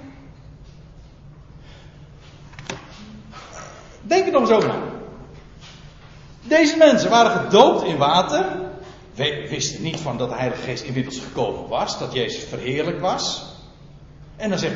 [4.02, 4.78] Denk er nog eens over na.
[6.44, 8.44] Deze mensen waren gedoopt in water.
[9.14, 11.98] We wisten niet van dat de Heilige Geest inmiddels gekomen was.
[11.98, 13.44] Dat Jezus verheerlijk was.
[14.36, 14.74] En dan zegt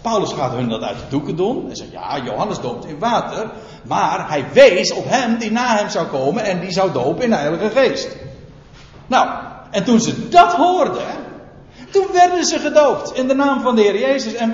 [0.00, 1.70] Paulus gaat hun dat uit de doeken doen.
[1.70, 3.50] En zegt ja, Johannes doopt in water.
[3.84, 6.44] Maar hij wees op hem die na hem zou komen.
[6.44, 8.16] En die zou dopen in de Heilige Geest.
[9.06, 9.28] Nou,
[9.70, 11.06] en toen ze dat hoorden.
[11.90, 14.34] Toen werden ze gedoopt in de naam van de Heer Jezus.
[14.34, 14.52] En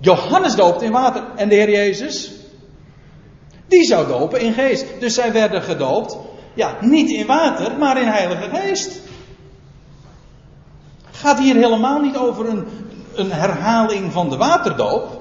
[0.00, 1.22] Johannes doopt in water.
[1.36, 2.32] En de Heer Jezus,
[3.72, 4.86] die zou dopen in geest.
[5.00, 6.16] Dus zij werden gedoopt,
[6.54, 9.00] ja, niet in water, maar in Heilige Geest.
[11.10, 12.66] Gaat hier helemaal niet over een,
[13.14, 15.20] een herhaling van de waterdoop.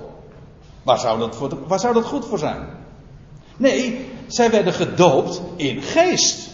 [0.83, 2.67] Waar zou, dat voor, waar zou dat goed voor zijn?
[3.57, 6.49] Nee, zij werden gedoopt in geest.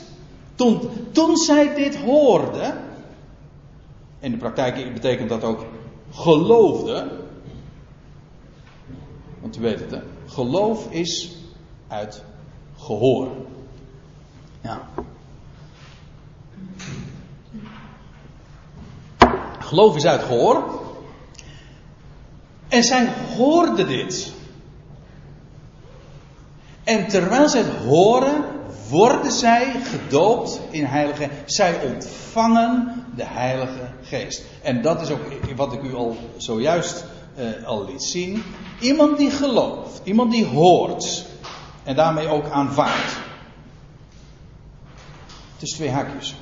[0.56, 2.84] Toen, toen zij dit hoorden,
[4.20, 5.66] in de praktijk betekent dat ook
[6.12, 7.08] geloofde.
[9.42, 10.02] Want u weet het?
[10.26, 11.38] Geloof is
[11.88, 12.24] uit
[12.78, 13.28] gehoor.
[14.62, 14.88] Ja.
[19.60, 20.82] Geloof is uit gehoor.
[22.68, 24.34] En zij hoorden dit.
[26.84, 28.44] En terwijl zij het horen,
[28.90, 34.44] worden zij gedoopt in Heilige Zij ontvangen de Heilige Geest.
[34.64, 35.22] En dat is ook
[35.56, 37.06] wat ik u al zojuist
[37.38, 38.44] uh, al liet zien.
[38.80, 41.26] Iemand die gelooft, iemand die hoort
[41.88, 43.18] en daarmee ook aanvaardt.
[45.54, 46.36] Het is twee haakjes.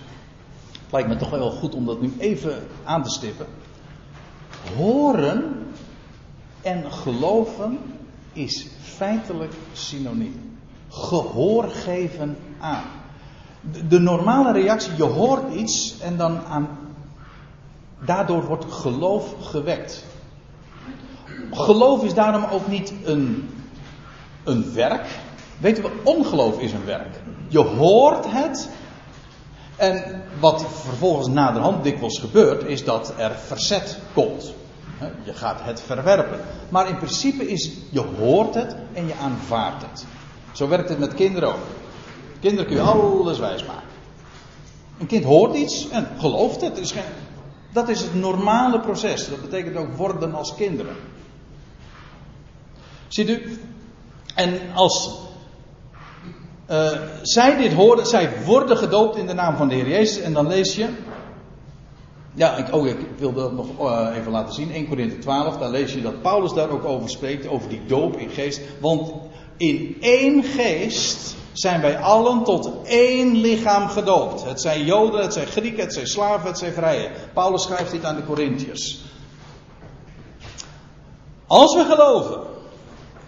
[0.72, 3.46] Het lijkt me toch wel goed om dat nu even aan te stippen.
[4.76, 5.68] Horen
[6.62, 7.80] en geloven
[8.34, 10.58] is feitelijk synoniem.
[10.90, 12.84] Gehoor geven aan
[13.88, 16.68] de normale reactie, je hoort iets en dan aan,
[18.00, 20.06] daardoor wordt geloof gewekt.
[21.52, 23.50] Geloof is daarom ook niet een,
[24.44, 25.08] een werk.
[25.58, 27.20] Weten we, ongeloof is een werk.
[27.48, 28.70] Je hoort het.
[29.76, 34.54] En wat vervolgens naderhand dikwijls gebeurt, is dat er verzet komt.
[35.24, 36.40] Je gaat het verwerpen.
[36.70, 40.06] Maar in principe is, je hoort het en je aanvaardt het.
[40.52, 41.64] Zo werkt het met kinderen ook.
[42.40, 43.84] Kinderen kun je alles wijs maken.
[45.00, 46.94] Een kind hoort iets en gelooft het.
[47.72, 49.30] Dat is het normale proces.
[49.30, 50.96] Dat betekent ook worden als kinderen.
[53.08, 53.60] Ziet u?
[54.36, 55.20] En als
[56.72, 56.92] uh,
[57.22, 60.20] zij dit horen, zij worden gedoopt in de naam van de Heer Jezus.
[60.20, 60.88] En dan lees je.
[62.34, 64.72] Ja, ik, oh, ik wil dat nog uh, even laten zien.
[64.72, 67.48] 1 Korinthe 12, daar lees je dat Paulus daar ook over spreekt.
[67.48, 68.62] Over die doop in geest.
[68.80, 69.14] Want
[69.58, 74.44] in één geest zijn wij allen tot één lichaam gedoopt.
[74.44, 77.12] Het zijn Joden, het zijn Grieken, het zijn slaven, het zijn vrije.
[77.34, 79.04] Paulus schrijft dit aan de Corinthiërs.
[81.48, 82.40] Als we geloven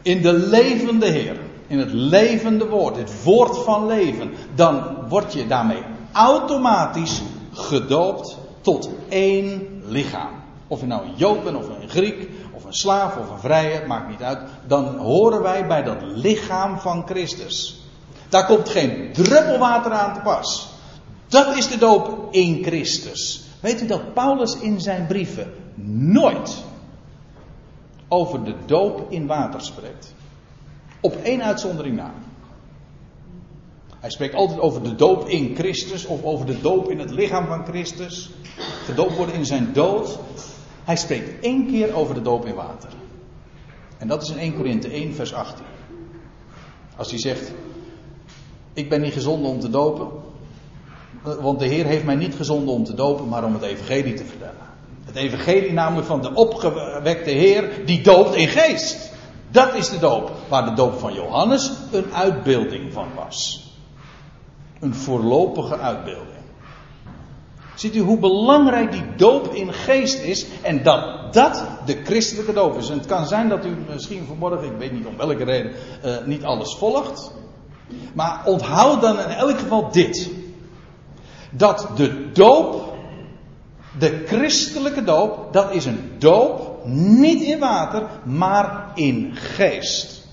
[0.01, 5.47] in de levende Heer, in het levende woord, het woord van leven, dan word je
[5.47, 10.31] daarmee automatisch gedoopt tot één lichaam.
[10.67, 13.85] Of je nou een Jood bent, of een Griek, of een slaaf, of een vrije,
[13.87, 14.39] maakt niet uit.
[14.67, 17.81] Dan horen wij bij dat lichaam van Christus.
[18.29, 20.67] Daar komt geen druppel water aan te pas.
[21.27, 23.43] Dat is de doop in Christus.
[23.59, 25.53] Weet u dat Paulus in zijn brieven
[26.11, 26.63] nooit
[28.07, 30.13] over de doop in water spreekt?
[31.01, 32.13] Op één uitzondering na.
[33.99, 37.47] Hij spreekt altijd over de doop in Christus of over de doop in het lichaam
[37.47, 38.29] van Christus.
[38.85, 40.19] Gedoopt worden in zijn dood.
[40.83, 42.89] Hij spreekt één keer over de doop in water.
[43.97, 45.65] En dat is in 1 Korinthe 1, vers 18.
[46.95, 47.51] Als hij zegt:
[48.73, 50.07] Ik ben niet gezonden om te dopen.
[51.21, 54.25] Want de Heer heeft mij niet gezonden om te dopen, maar om het Evangelie te
[54.25, 54.65] vertellen.
[55.05, 59.11] Het Evangelie namelijk van de opgewekte Heer, die doopt in geest.
[59.51, 63.65] Dat is de doop, waar de doop van Johannes een uitbeelding van was.
[64.79, 66.37] Een voorlopige uitbeelding.
[67.75, 72.77] Ziet u hoe belangrijk die doop in geest is en dat dat de christelijke doop
[72.77, 72.89] is.
[72.89, 75.71] En het kan zijn dat u misschien vanmorgen, ik weet niet om welke reden,
[76.05, 77.31] uh, niet alles volgt.
[78.13, 80.29] Maar onthoud dan in elk geval dit.
[81.51, 82.95] Dat de doop,
[83.99, 90.27] de christelijke doop, dat is een doop niet in water, maar in geest.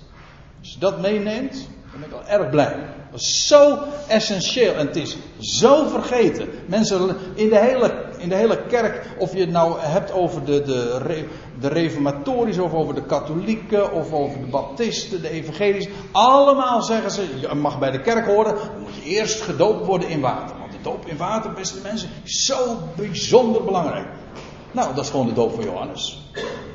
[0.61, 2.77] Als je dat meeneemt, dan ben ik al erg blij.
[3.15, 3.79] Dat is zo
[4.09, 6.49] essentieel en het is zo vergeten.
[6.67, 10.63] Mensen in de hele, in de hele kerk, of je het nou hebt over de,
[10.63, 11.25] de,
[11.61, 15.91] de reformatorische, of over de katholieken, of over de baptisten, de evangelische.
[16.13, 20.09] Allemaal zeggen ze, je mag bij de kerk horen, dan moet je eerst gedoopt worden
[20.09, 20.57] in water.
[20.59, 24.07] Want de doop in water, beste mensen, is zo bijzonder belangrijk.
[24.75, 26.31] Nou, dat is gewoon de doop van Johannes.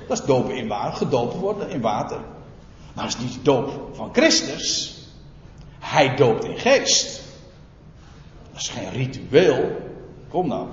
[0.07, 2.17] Dat is dopen in water, gedoopt worden in water.
[2.95, 4.97] Maar dat is niet de doop van Christus.
[5.79, 7.21] Hij doopt in geest.
[8.51, 9.71] Dat is geen ritueel.
[10.29, 10.67] Kom nou.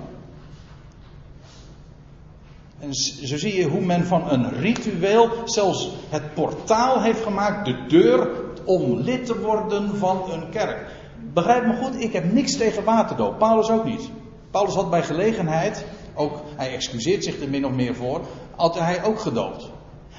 [2.79, 7.85] En zo zie je hoe men van een ritueel zelfs het portaal heeft gemaakt, de
[7.87, 8.29] deur
[8.65, 10.91] om lid te worden van een kerk.
[11.33, 13.37] Begrijp me goed, ik heb niks tegen waterdoop.
[13.37, 14.09] Paulus ook niet.
[14.51, 15.85] Paulus had bij gelegenheid,
[16.17, 18.21] ook, hij excuseert zich er min of meer voor,
[18.55, 19.69] had hij ook gedoopt.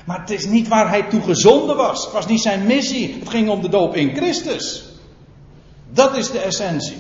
[0.07, 2.05] Maar het is niet waar hij toe gezonden was.
[2.05, 3.15] Het was niet zijn missie.
[3.19, 4.85] Het ging om de doop in Christus.
[5.91, 6.97] Dat is de essentie.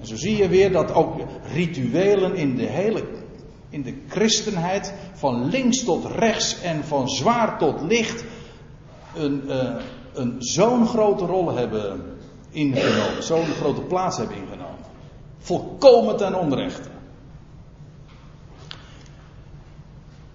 [0.00, 1.16] En zo zie je weer dat ook
[1.52, 3.04] rituelen in de hele
[3.70, 8.24] in de christenheid van links tot rechts en van zwaar tot licht
[9.14, 9.74] een, uh,
[10.12, 12.00] een zo'n grote rol hebben
[12.50, 14.84] ingenomen, zo'n grote plaats hebben ingenomen.
[15.38, 16.88] Volkomen ten onrechte.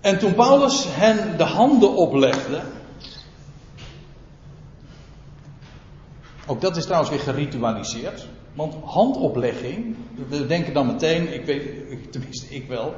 [0.03, 2.61] En toen Paulus hen de handen oplegde.
[6.47, 8.27] Ook dat is trouwens weer geritualiseerd.
[8.53, 9.95] Want handoplegging,
[10.27, 12.93] we denken dan meteen, ik weet, tenminste ik wel,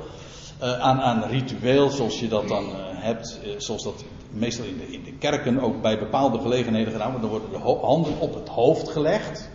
[0.62, 4.78] uh, aan, aan ritueel zoals je dat dan uh, hebt, uh, zoals dat meestal in
[4.78, 7.22] de, in de kerken ook bij bepaalde gelegenheden gedaan wordt.
[7.22, 9.50] Dan worden de handen op het hoofd gelegd.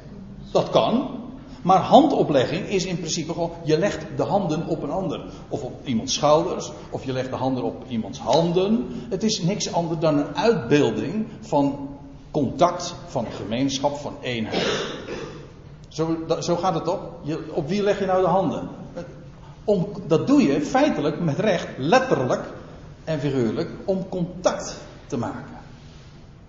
[0.52, 1.19] Dat kan.
[1.62, 5.24] Maar handoplegging is in principe gewoon, je legt de handen op een ander.
[5.48, 8.86] Of op iemands schouders, of je legt de handen op iemands handen.
[9.08, 11.88] Het is niks anders dan een uitbeelding van
[12.30, 14.84] contact, van gemeenschap, van eenheid.
[15.88, 17.00] Zo, zo gaat het toch?
[17.22, 18.68] Je, op wie leg je nou de handen?
[20.06, 22.42] Dat doe je feitelijk met recht, letterlijk
[23.04, 25.58] en figuurlijk, om contact te maken.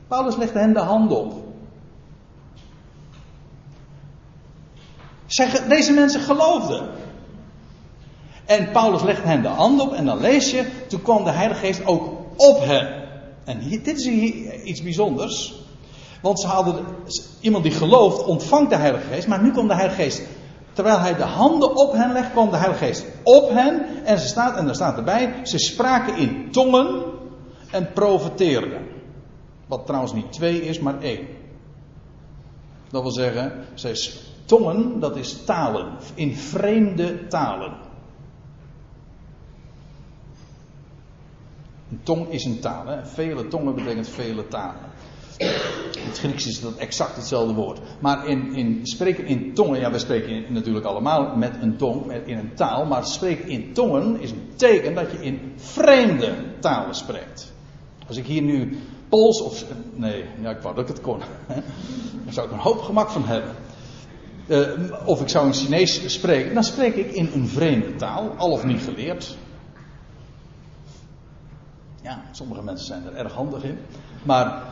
[0.08, 1.51] Paulus legt hen de hand op.
[5.32, 6.90] Zij, deze mensen geloofden.
[8.46, 11.66] En Paulus legt hen de hand op en dan lees je, toen kwam de Heilige
[11.66, 12.04] Geest ook
[12.36, 12.88] op hen.
[13.46, 15.54] En hier, dit is hier iets bijzonders.
[16.22, 16.86] Want ze hadden,
[17.40, 20.22] iemand die gelooft ontvangt de Heilige Geest, maar nu komt de Heilige Geest.
[20.74, 23.86] Terwijl hij de handen op hen legt, kwam de Heilige Geest op hen.
[24.06, 27.04] En, ze staat, en er staat erbij, ze spraken in tongen
[27.72, 28.88] en profeteerden.
[29.68, 31.28] Wat trouwens niet twee is, maar één.
[32.90, 33.96] Dat wil zeggen, zij
[34.46, 37.74] Tongen, dat is talen, in vreemde talen.
[41.92, 43.06] Een tong is een taal, hè?
[43.06, 44.90] vele tongen betekent vele talen.
[45.38, 47.80] In het Grieks is dat exact hetzelfde woord.
[48.00, 52.38] Maar in, in spreken in tongen, ja, we spreken natuurlijk allemaal met een tong, in
[52.38, 57.54] een taal, maar spreken in tongen is een teken dat je in vreemde talen spreekt.
[58.08, 58.78] Als ik hier nu
[59.12, 59.66] Pools of.
[59.94, 61.20] Nee, ja, ik wou dat ik het kon.
[62.26, 63.56] Daar zou ik een hoop gemak van hebben.
[64.52, 64.68] Uh,
[65.06, 68.64] of ik zou in Chinees spreken, dan spreek ik in een vreemde taal, al of
[68.64, 69.36] niet geleerd.
[72.02, 73.78] Ja, sommige mensen zijn er erg handig in.
[74.24, 74.64] Maar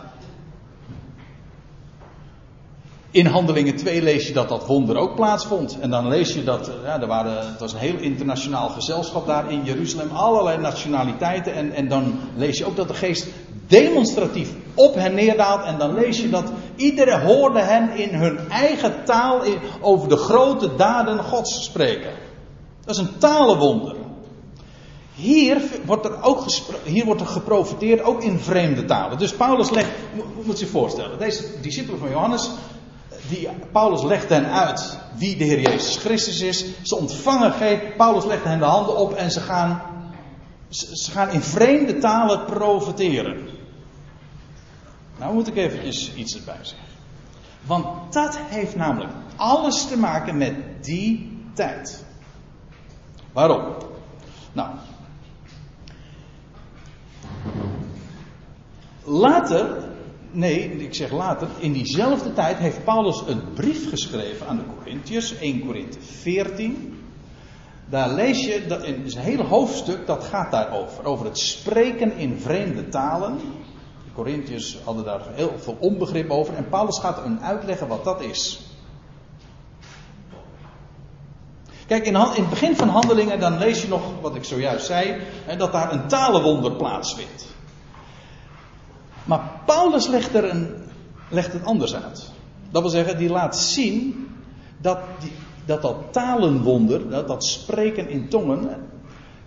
[3.12, 5.80] in Handelingen 2 lees je dat dat wonder ook plaatsvond.
[5.80, 9.52] En dan lees je dat, ja, er waren, het was een heel internationaal gezelschap daar
[9.52, 11.54] in Jeruzalem, allerlei nationaliteiten.
[11.54, 13.28] En, en dan lees je ook dat de geest
[13.68, 15.66] demonstratief op hen neerdaalt.
[15.66, 19.42] En dan lees je dat iedereen hoorde hen in hun eigen taal
[19.82, 22.12] over de grote daden Gods spreken.
[22.86, 23.96] Dat is een talenwonder.
[25.16, 26.46] Hier wordt er ook
[26.84, 29.18] hier wordt er geprofiteerd, ook in vreemde talen.
[29.18, 29.90] Dus Paulus legt,
[30.44, 32.50] moet je je voorstellen, deze discipelen van Johannes,
[33.30, 36.66] die, Paulus legt hen uit wie de Heer Jezus Christus is.
[36.82, 37.54] Ze ontvangen
[37.98, 39.82] Paulus legt hen de handen op en ze gaan,
[40.70, 43.59] ze gaan in vreemde talen profiteren.
[45.20, 46.88] Nou moet ik eventjes iets erbij zeggen.
[47.66, 52.06] Want dat heeft namelijk alles te maken met die tijd.
[53.32, 53.76] Waarom?
[54.54, 54.70] Nou.
[59.04, 59.90] Later,
[60.32, 65.38] nee, ik zeg later, in diezelfde tijd heeft Paulus een brief geschreven aan de Corinthiërs,
[65.38, 66.98] 1 Korinthe 14.
[67.86, 71.06] Daar lees je, dat in een hele hoofdstuk dat gaat daarover.
[71.06, 73.40] Over het spreken in vreemde talen.
[74.14, 76.54] Corinthiërs hadden daar heel veel onbegrip over.
[76.54, 78.60] En Paulus gaat hen uitleggen wat dat is.
[81.88, 85.22] Kijk, in, het begin van handelingen, dan lees je nog wat ik zojuist zei,
[85.58, 87.46] dat daar een talenwonder plaatsvindt.
[89.26, 90.76] Maar Paulus legt, er een,
[91.30, 92.32] legt het anders uit.
[92.72, 94.28] Dat wil zeggen, die laat zien
[94.78, 95.32] dat die,
[95.66, 98.88] dat, dat talenwonder, dat, dat spreken in tongen,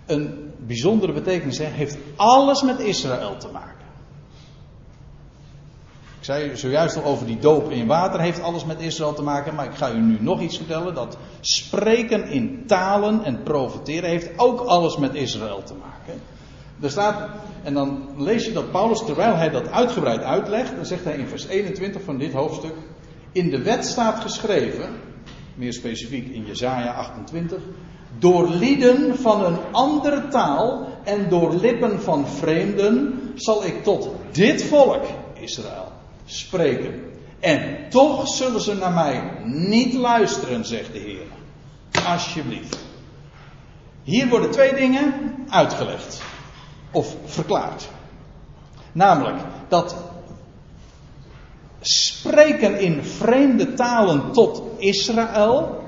[0.05, 3.82] een bijzondere betekenis heeft alles met Israël te maken.
[6.23, 9.55] Ik zei zojuist al over die doop in water heeft alles met Israël te maken,
[9.55, 10.95] maar ik ga u nu nog iets vertellen.
[10.95, 16.21] Dat spreken in talen en profiteren heeft ook alles met Israël te maken.
[16.81, 17.29] Er staat,
[17.63, 21.27] en dan lees je dat Paulus, terwijl hij dat uitgebreid uitlegt, dan zegt hij in
[21.27, 22.73] vers 21 van dit hoofdstuk,
[23.31, 24.89] in de wet staat geschreven,
[25.55, 27.61] meer specifiek in Jesaja 28,
[28.19, 34.63] door lieden van een andere taal en door lippen van vreemden zal ik tot dit
[34.63, 35.03] volk,
[35.39, 35.92] Israël,
[36.25, 37.11] spreken.
[37.39, 41.25] En toch zullen ze naar mij niet luisteren, zegt de Heer.
[42.05, 42.77] Alsjeblieft.
[44.03, 46.21] Hier worden twee dingen uitgelegd.
[46.91, 47.89] Of verklaard.
[48.91, 49.95] Namelijk dat
[51.79, 55.83] spreken in vreemde talen tot Israël.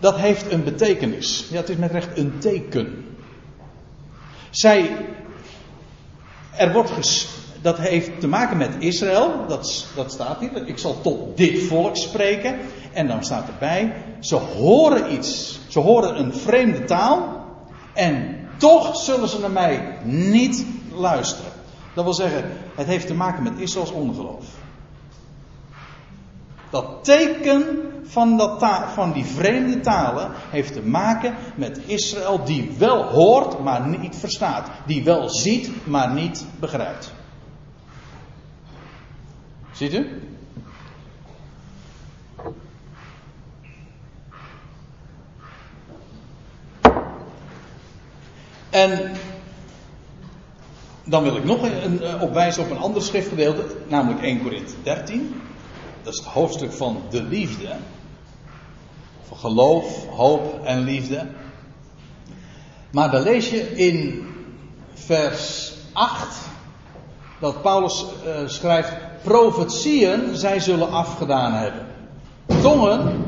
[0.00, 1.46] Dat heeft een betekenis.
[1.50, 3.16] Ja, het is met recht een teken.
[4.50, 4.96] Zij.
[6.56, 9.44] Er wordt gesproken dat heeft te maken met Israël.
[9.48, 10.66] Dat, dat staat hier.
[10.66, 12.58] Ik zal tot dit volk spreken.
[12.92, 13.94] En dan staat erbij.
[14.20, 15.60] Ze horen iets.
[15.68, 17.44] Ze horen een vreemde taal.
[17.92, 21.52] En toch zullen ze naar mij niet luisteren.
[21.94, 24.44] Dat wil zeggen, het heeft te maken met Israëls ongeloof.
[26.70, 27.64] Dat teken
[28.02, 33.88] van, dat van die vreemde talen heeft te maken met Israël die wel hoort, maar
[33.88, 34.70] niet verstaat.
[34.86, 37.12] Die wel ziet, maar niet begrijpt.
[39.74, 40.22] Ziet u?
[48.70, 49.12] En
[51.04, 55.40] dan wil ik nog een, een, opwijzen op een ander schriftgedeelte, namelijk 1 Korinthe 13.
[56.02, 57.76] Dat is het hoofdstuk van de liefde.
[59.22, 61.26] Van geloof, hoop en liefde.
[62.90, 64.28] Maar dan lees je in
[64.94, 66.36] vers 8
[67.40, 68.92] dat Paulus uh, schrijft:
[69.24, 71.86] profetieën zij zullen afgedaan hebben.
[72.62, 73.24] Tongen,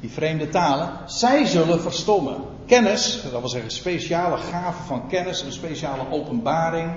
[0.00, 2.36] die vreemde talen, zij zullen verstommen.
[2.66, 6.90] Kennis, dat wil zeggen speciale gaven van kennis, een speciale openbaring.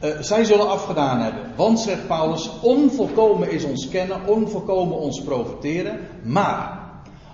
[0.00, 1.42] Uh, zij zullen afgedaan hebben.
[1.56, 5.98] Want, zegt Paulus, onvolkomen is ons kennen, onvolkomen ons profiteren.
[6.22, 6.78] Maar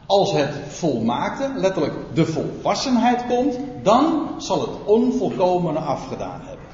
[0.07, 6.67] als het volmaakte, letterlijk de volwassenheid komt, dan zal het onvolkomene afgedaan hebben.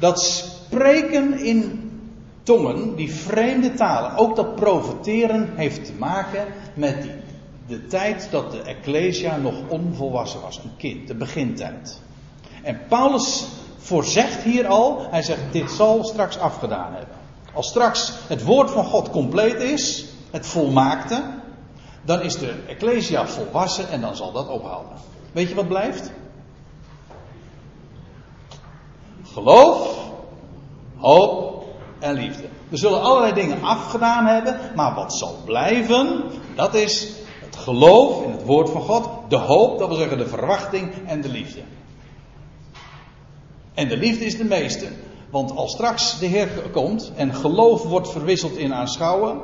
[0.00, 1.91] Dat spreken in
[2.42, 7.10] tongen, die vreemde talen, ook dat profeteren heeft te maken met die,
[7.66, 12.00] de tijd dat de Ecclesia nog onvolwassen was, een kind, de begintijd.
[12.62, 17.16] En Paulus voorzegt hier al, hij zegt, dit zal straks afgedaan hebben.
[17.54, 21.22] Als straks het woord van God compleet is, het volmaakte,
[22.02, 24.96] dan is de Ecclesia volwassen en dan zal dat ophouden.
[25.32, 26.10] Weet je wat blijft?
[29.22, 29.98] Geloof,
[30.96, 31.51] hoop
[32.02, 32.44] en liefde.
[32.68, 36.22] We zullen allerlei dingen afgedaan hebben, maar wat zal blijven,
[36.54, 37.12] dat is
[37.44, 41.20] het geloof in het woord van God, de hoop, dat wil zeggen de verwachting en
[41.20, 41.60] de liefde.
[43.74, 44.86] En de liefde is de meeste,
[45.30, 49.40] want als straks de Heer komt en geloof wordt verwisseld in aanschouwen,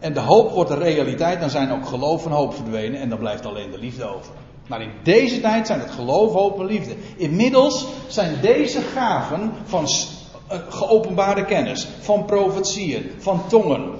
[0.00, 3.18] en de hoop wordt de realiteit, dan zijn ook geloof en hoop verdwenen en dan
[3.18, 4.32] blijft alleen de liefde over.
[4.68, 6.94] Maar in deze tijd zijn het geloof, hoop en liefde.
[7.16, 9.88] Inmiddels zijn deze gaven van
[10.68, 13.90] geopenbaarde kennis, van profetieën, van tongen,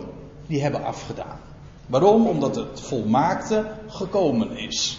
[0.46, 1.40] die hebben afgedaan.
[1.86, 2.26] Waarom?
[2.26, 4.98] Omdat het volmaakte gekomen is.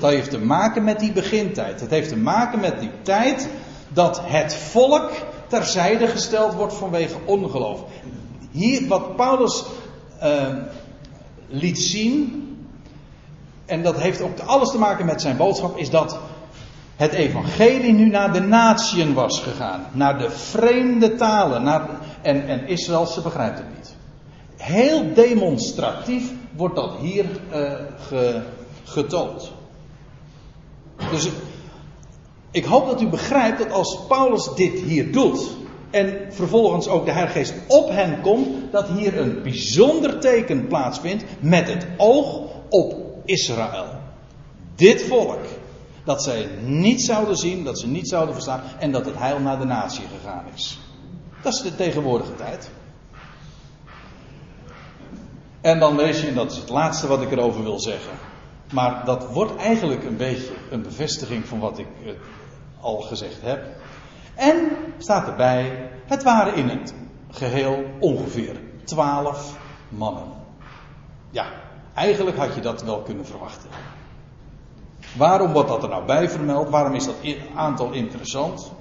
[0.00, 1.80] Dat heeft te maken met die begintijd.
[1.80, 3.48] Het heeft te maken met die tijd
[3.88, 5.10] dat het volk
[5.46, 7.84] terzijde gesteld wordt vanwege ongeloof.
[8.50, 9.64] Hier, wat Paulus
[10.22, 10.48] uh,
[11.48, 12.46] liet zien,
[13.66, 16.18] en dat heeft ook alles te maken met zijn boodschap, is dat
[16.96, 19.86] het evangelie nu naar de natieën was gegaan.
[19.92, 21.62] Naar de vreemde talen.
[21.62, 21.88] Naar,
[22.22, 23.94] en, en Israël, ze begrijpt het niet.
[24.56, 27.24] Heel demonstratief wordt dat hier
[28.08, 28.42] ge,
[28.84, 29.52] getoond.
[31.10, 31.28] Dus
[32.50, 35.50] ik hoop dat u begrijpt dat als Paulus dit hier doet.
[35.90, 38.48] En vervolgens ook de Heilige Geest op hen komt.
[38.72, 41.24] Dat hier een bijzonder teken plaatsvindt.
[41.40, 43.86] Met het oog op Israël.
[44.74, 45.40] Dit volk.
[46.04, 48.60] Dat zij niet zouden zien, dat ze niet zouden verstaan.
[48.78, 50.78] En dat het heil naar de natie gegaan is.
[51.42, 52.70] Dat is de tegenwoordige tijd.
[55.60, 58.12] En dan lees je, en dat is het laatste wat ik erover wil zeggen.
[58.72, 62.12] Maar dat wordt eigenlijk een beetje een bevestiging van wat ik eh,
[62.80, 63.64] al gezegd heb.
[64.34, 66.94] En staat erbij, het waren in het
[67.30, 69.56] geheel ongeveer twaalf
[69.88, 70.24] mannen.
[71.30, 71.46] Ja,
[71.94, 73.70] eigenlijk had je dat wel kunnen verwachten.
[75.16, 76.68] Waarom wordt dat er nou bij vermeld?
[76.68, 77.14] Waarom is dat
[77.54, 78.72] aantal interessant?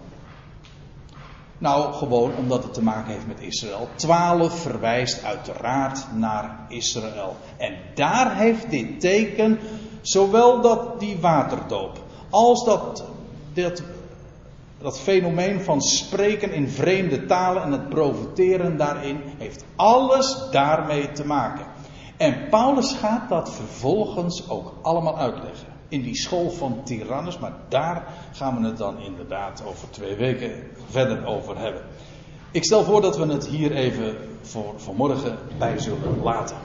[1.58, 3.88] Nou, gewoon omdat het te maken heeft met Israël.
[3.96, 7.36] Twaalf verwijst uiteraard naar Israël.
[7.58, 9.60] En daar heeft dit teken,
[10.02, 13.04] zowel dat die waterdoop, als dat,
[13.54, 13.84] dat,
[14.82, 21.26] dat fenomeen van spreken in vreemde talen en het profiteren daarin, heeft alles daarmee te
[21.26, 21.66] maken.
[22.18, 27.38] En Paulus gaat dat vervolgens ook allemaal uitleggen in die school van Tyrannus.
[27.38, 30.52] Maar daar gaan we het dan inderdaad over twee weken
[30.90, 31.82] verder over hebben.
[32.52, 36.58] Ik stel voor dat we het hier even voor vanmorgen bij zullen laten.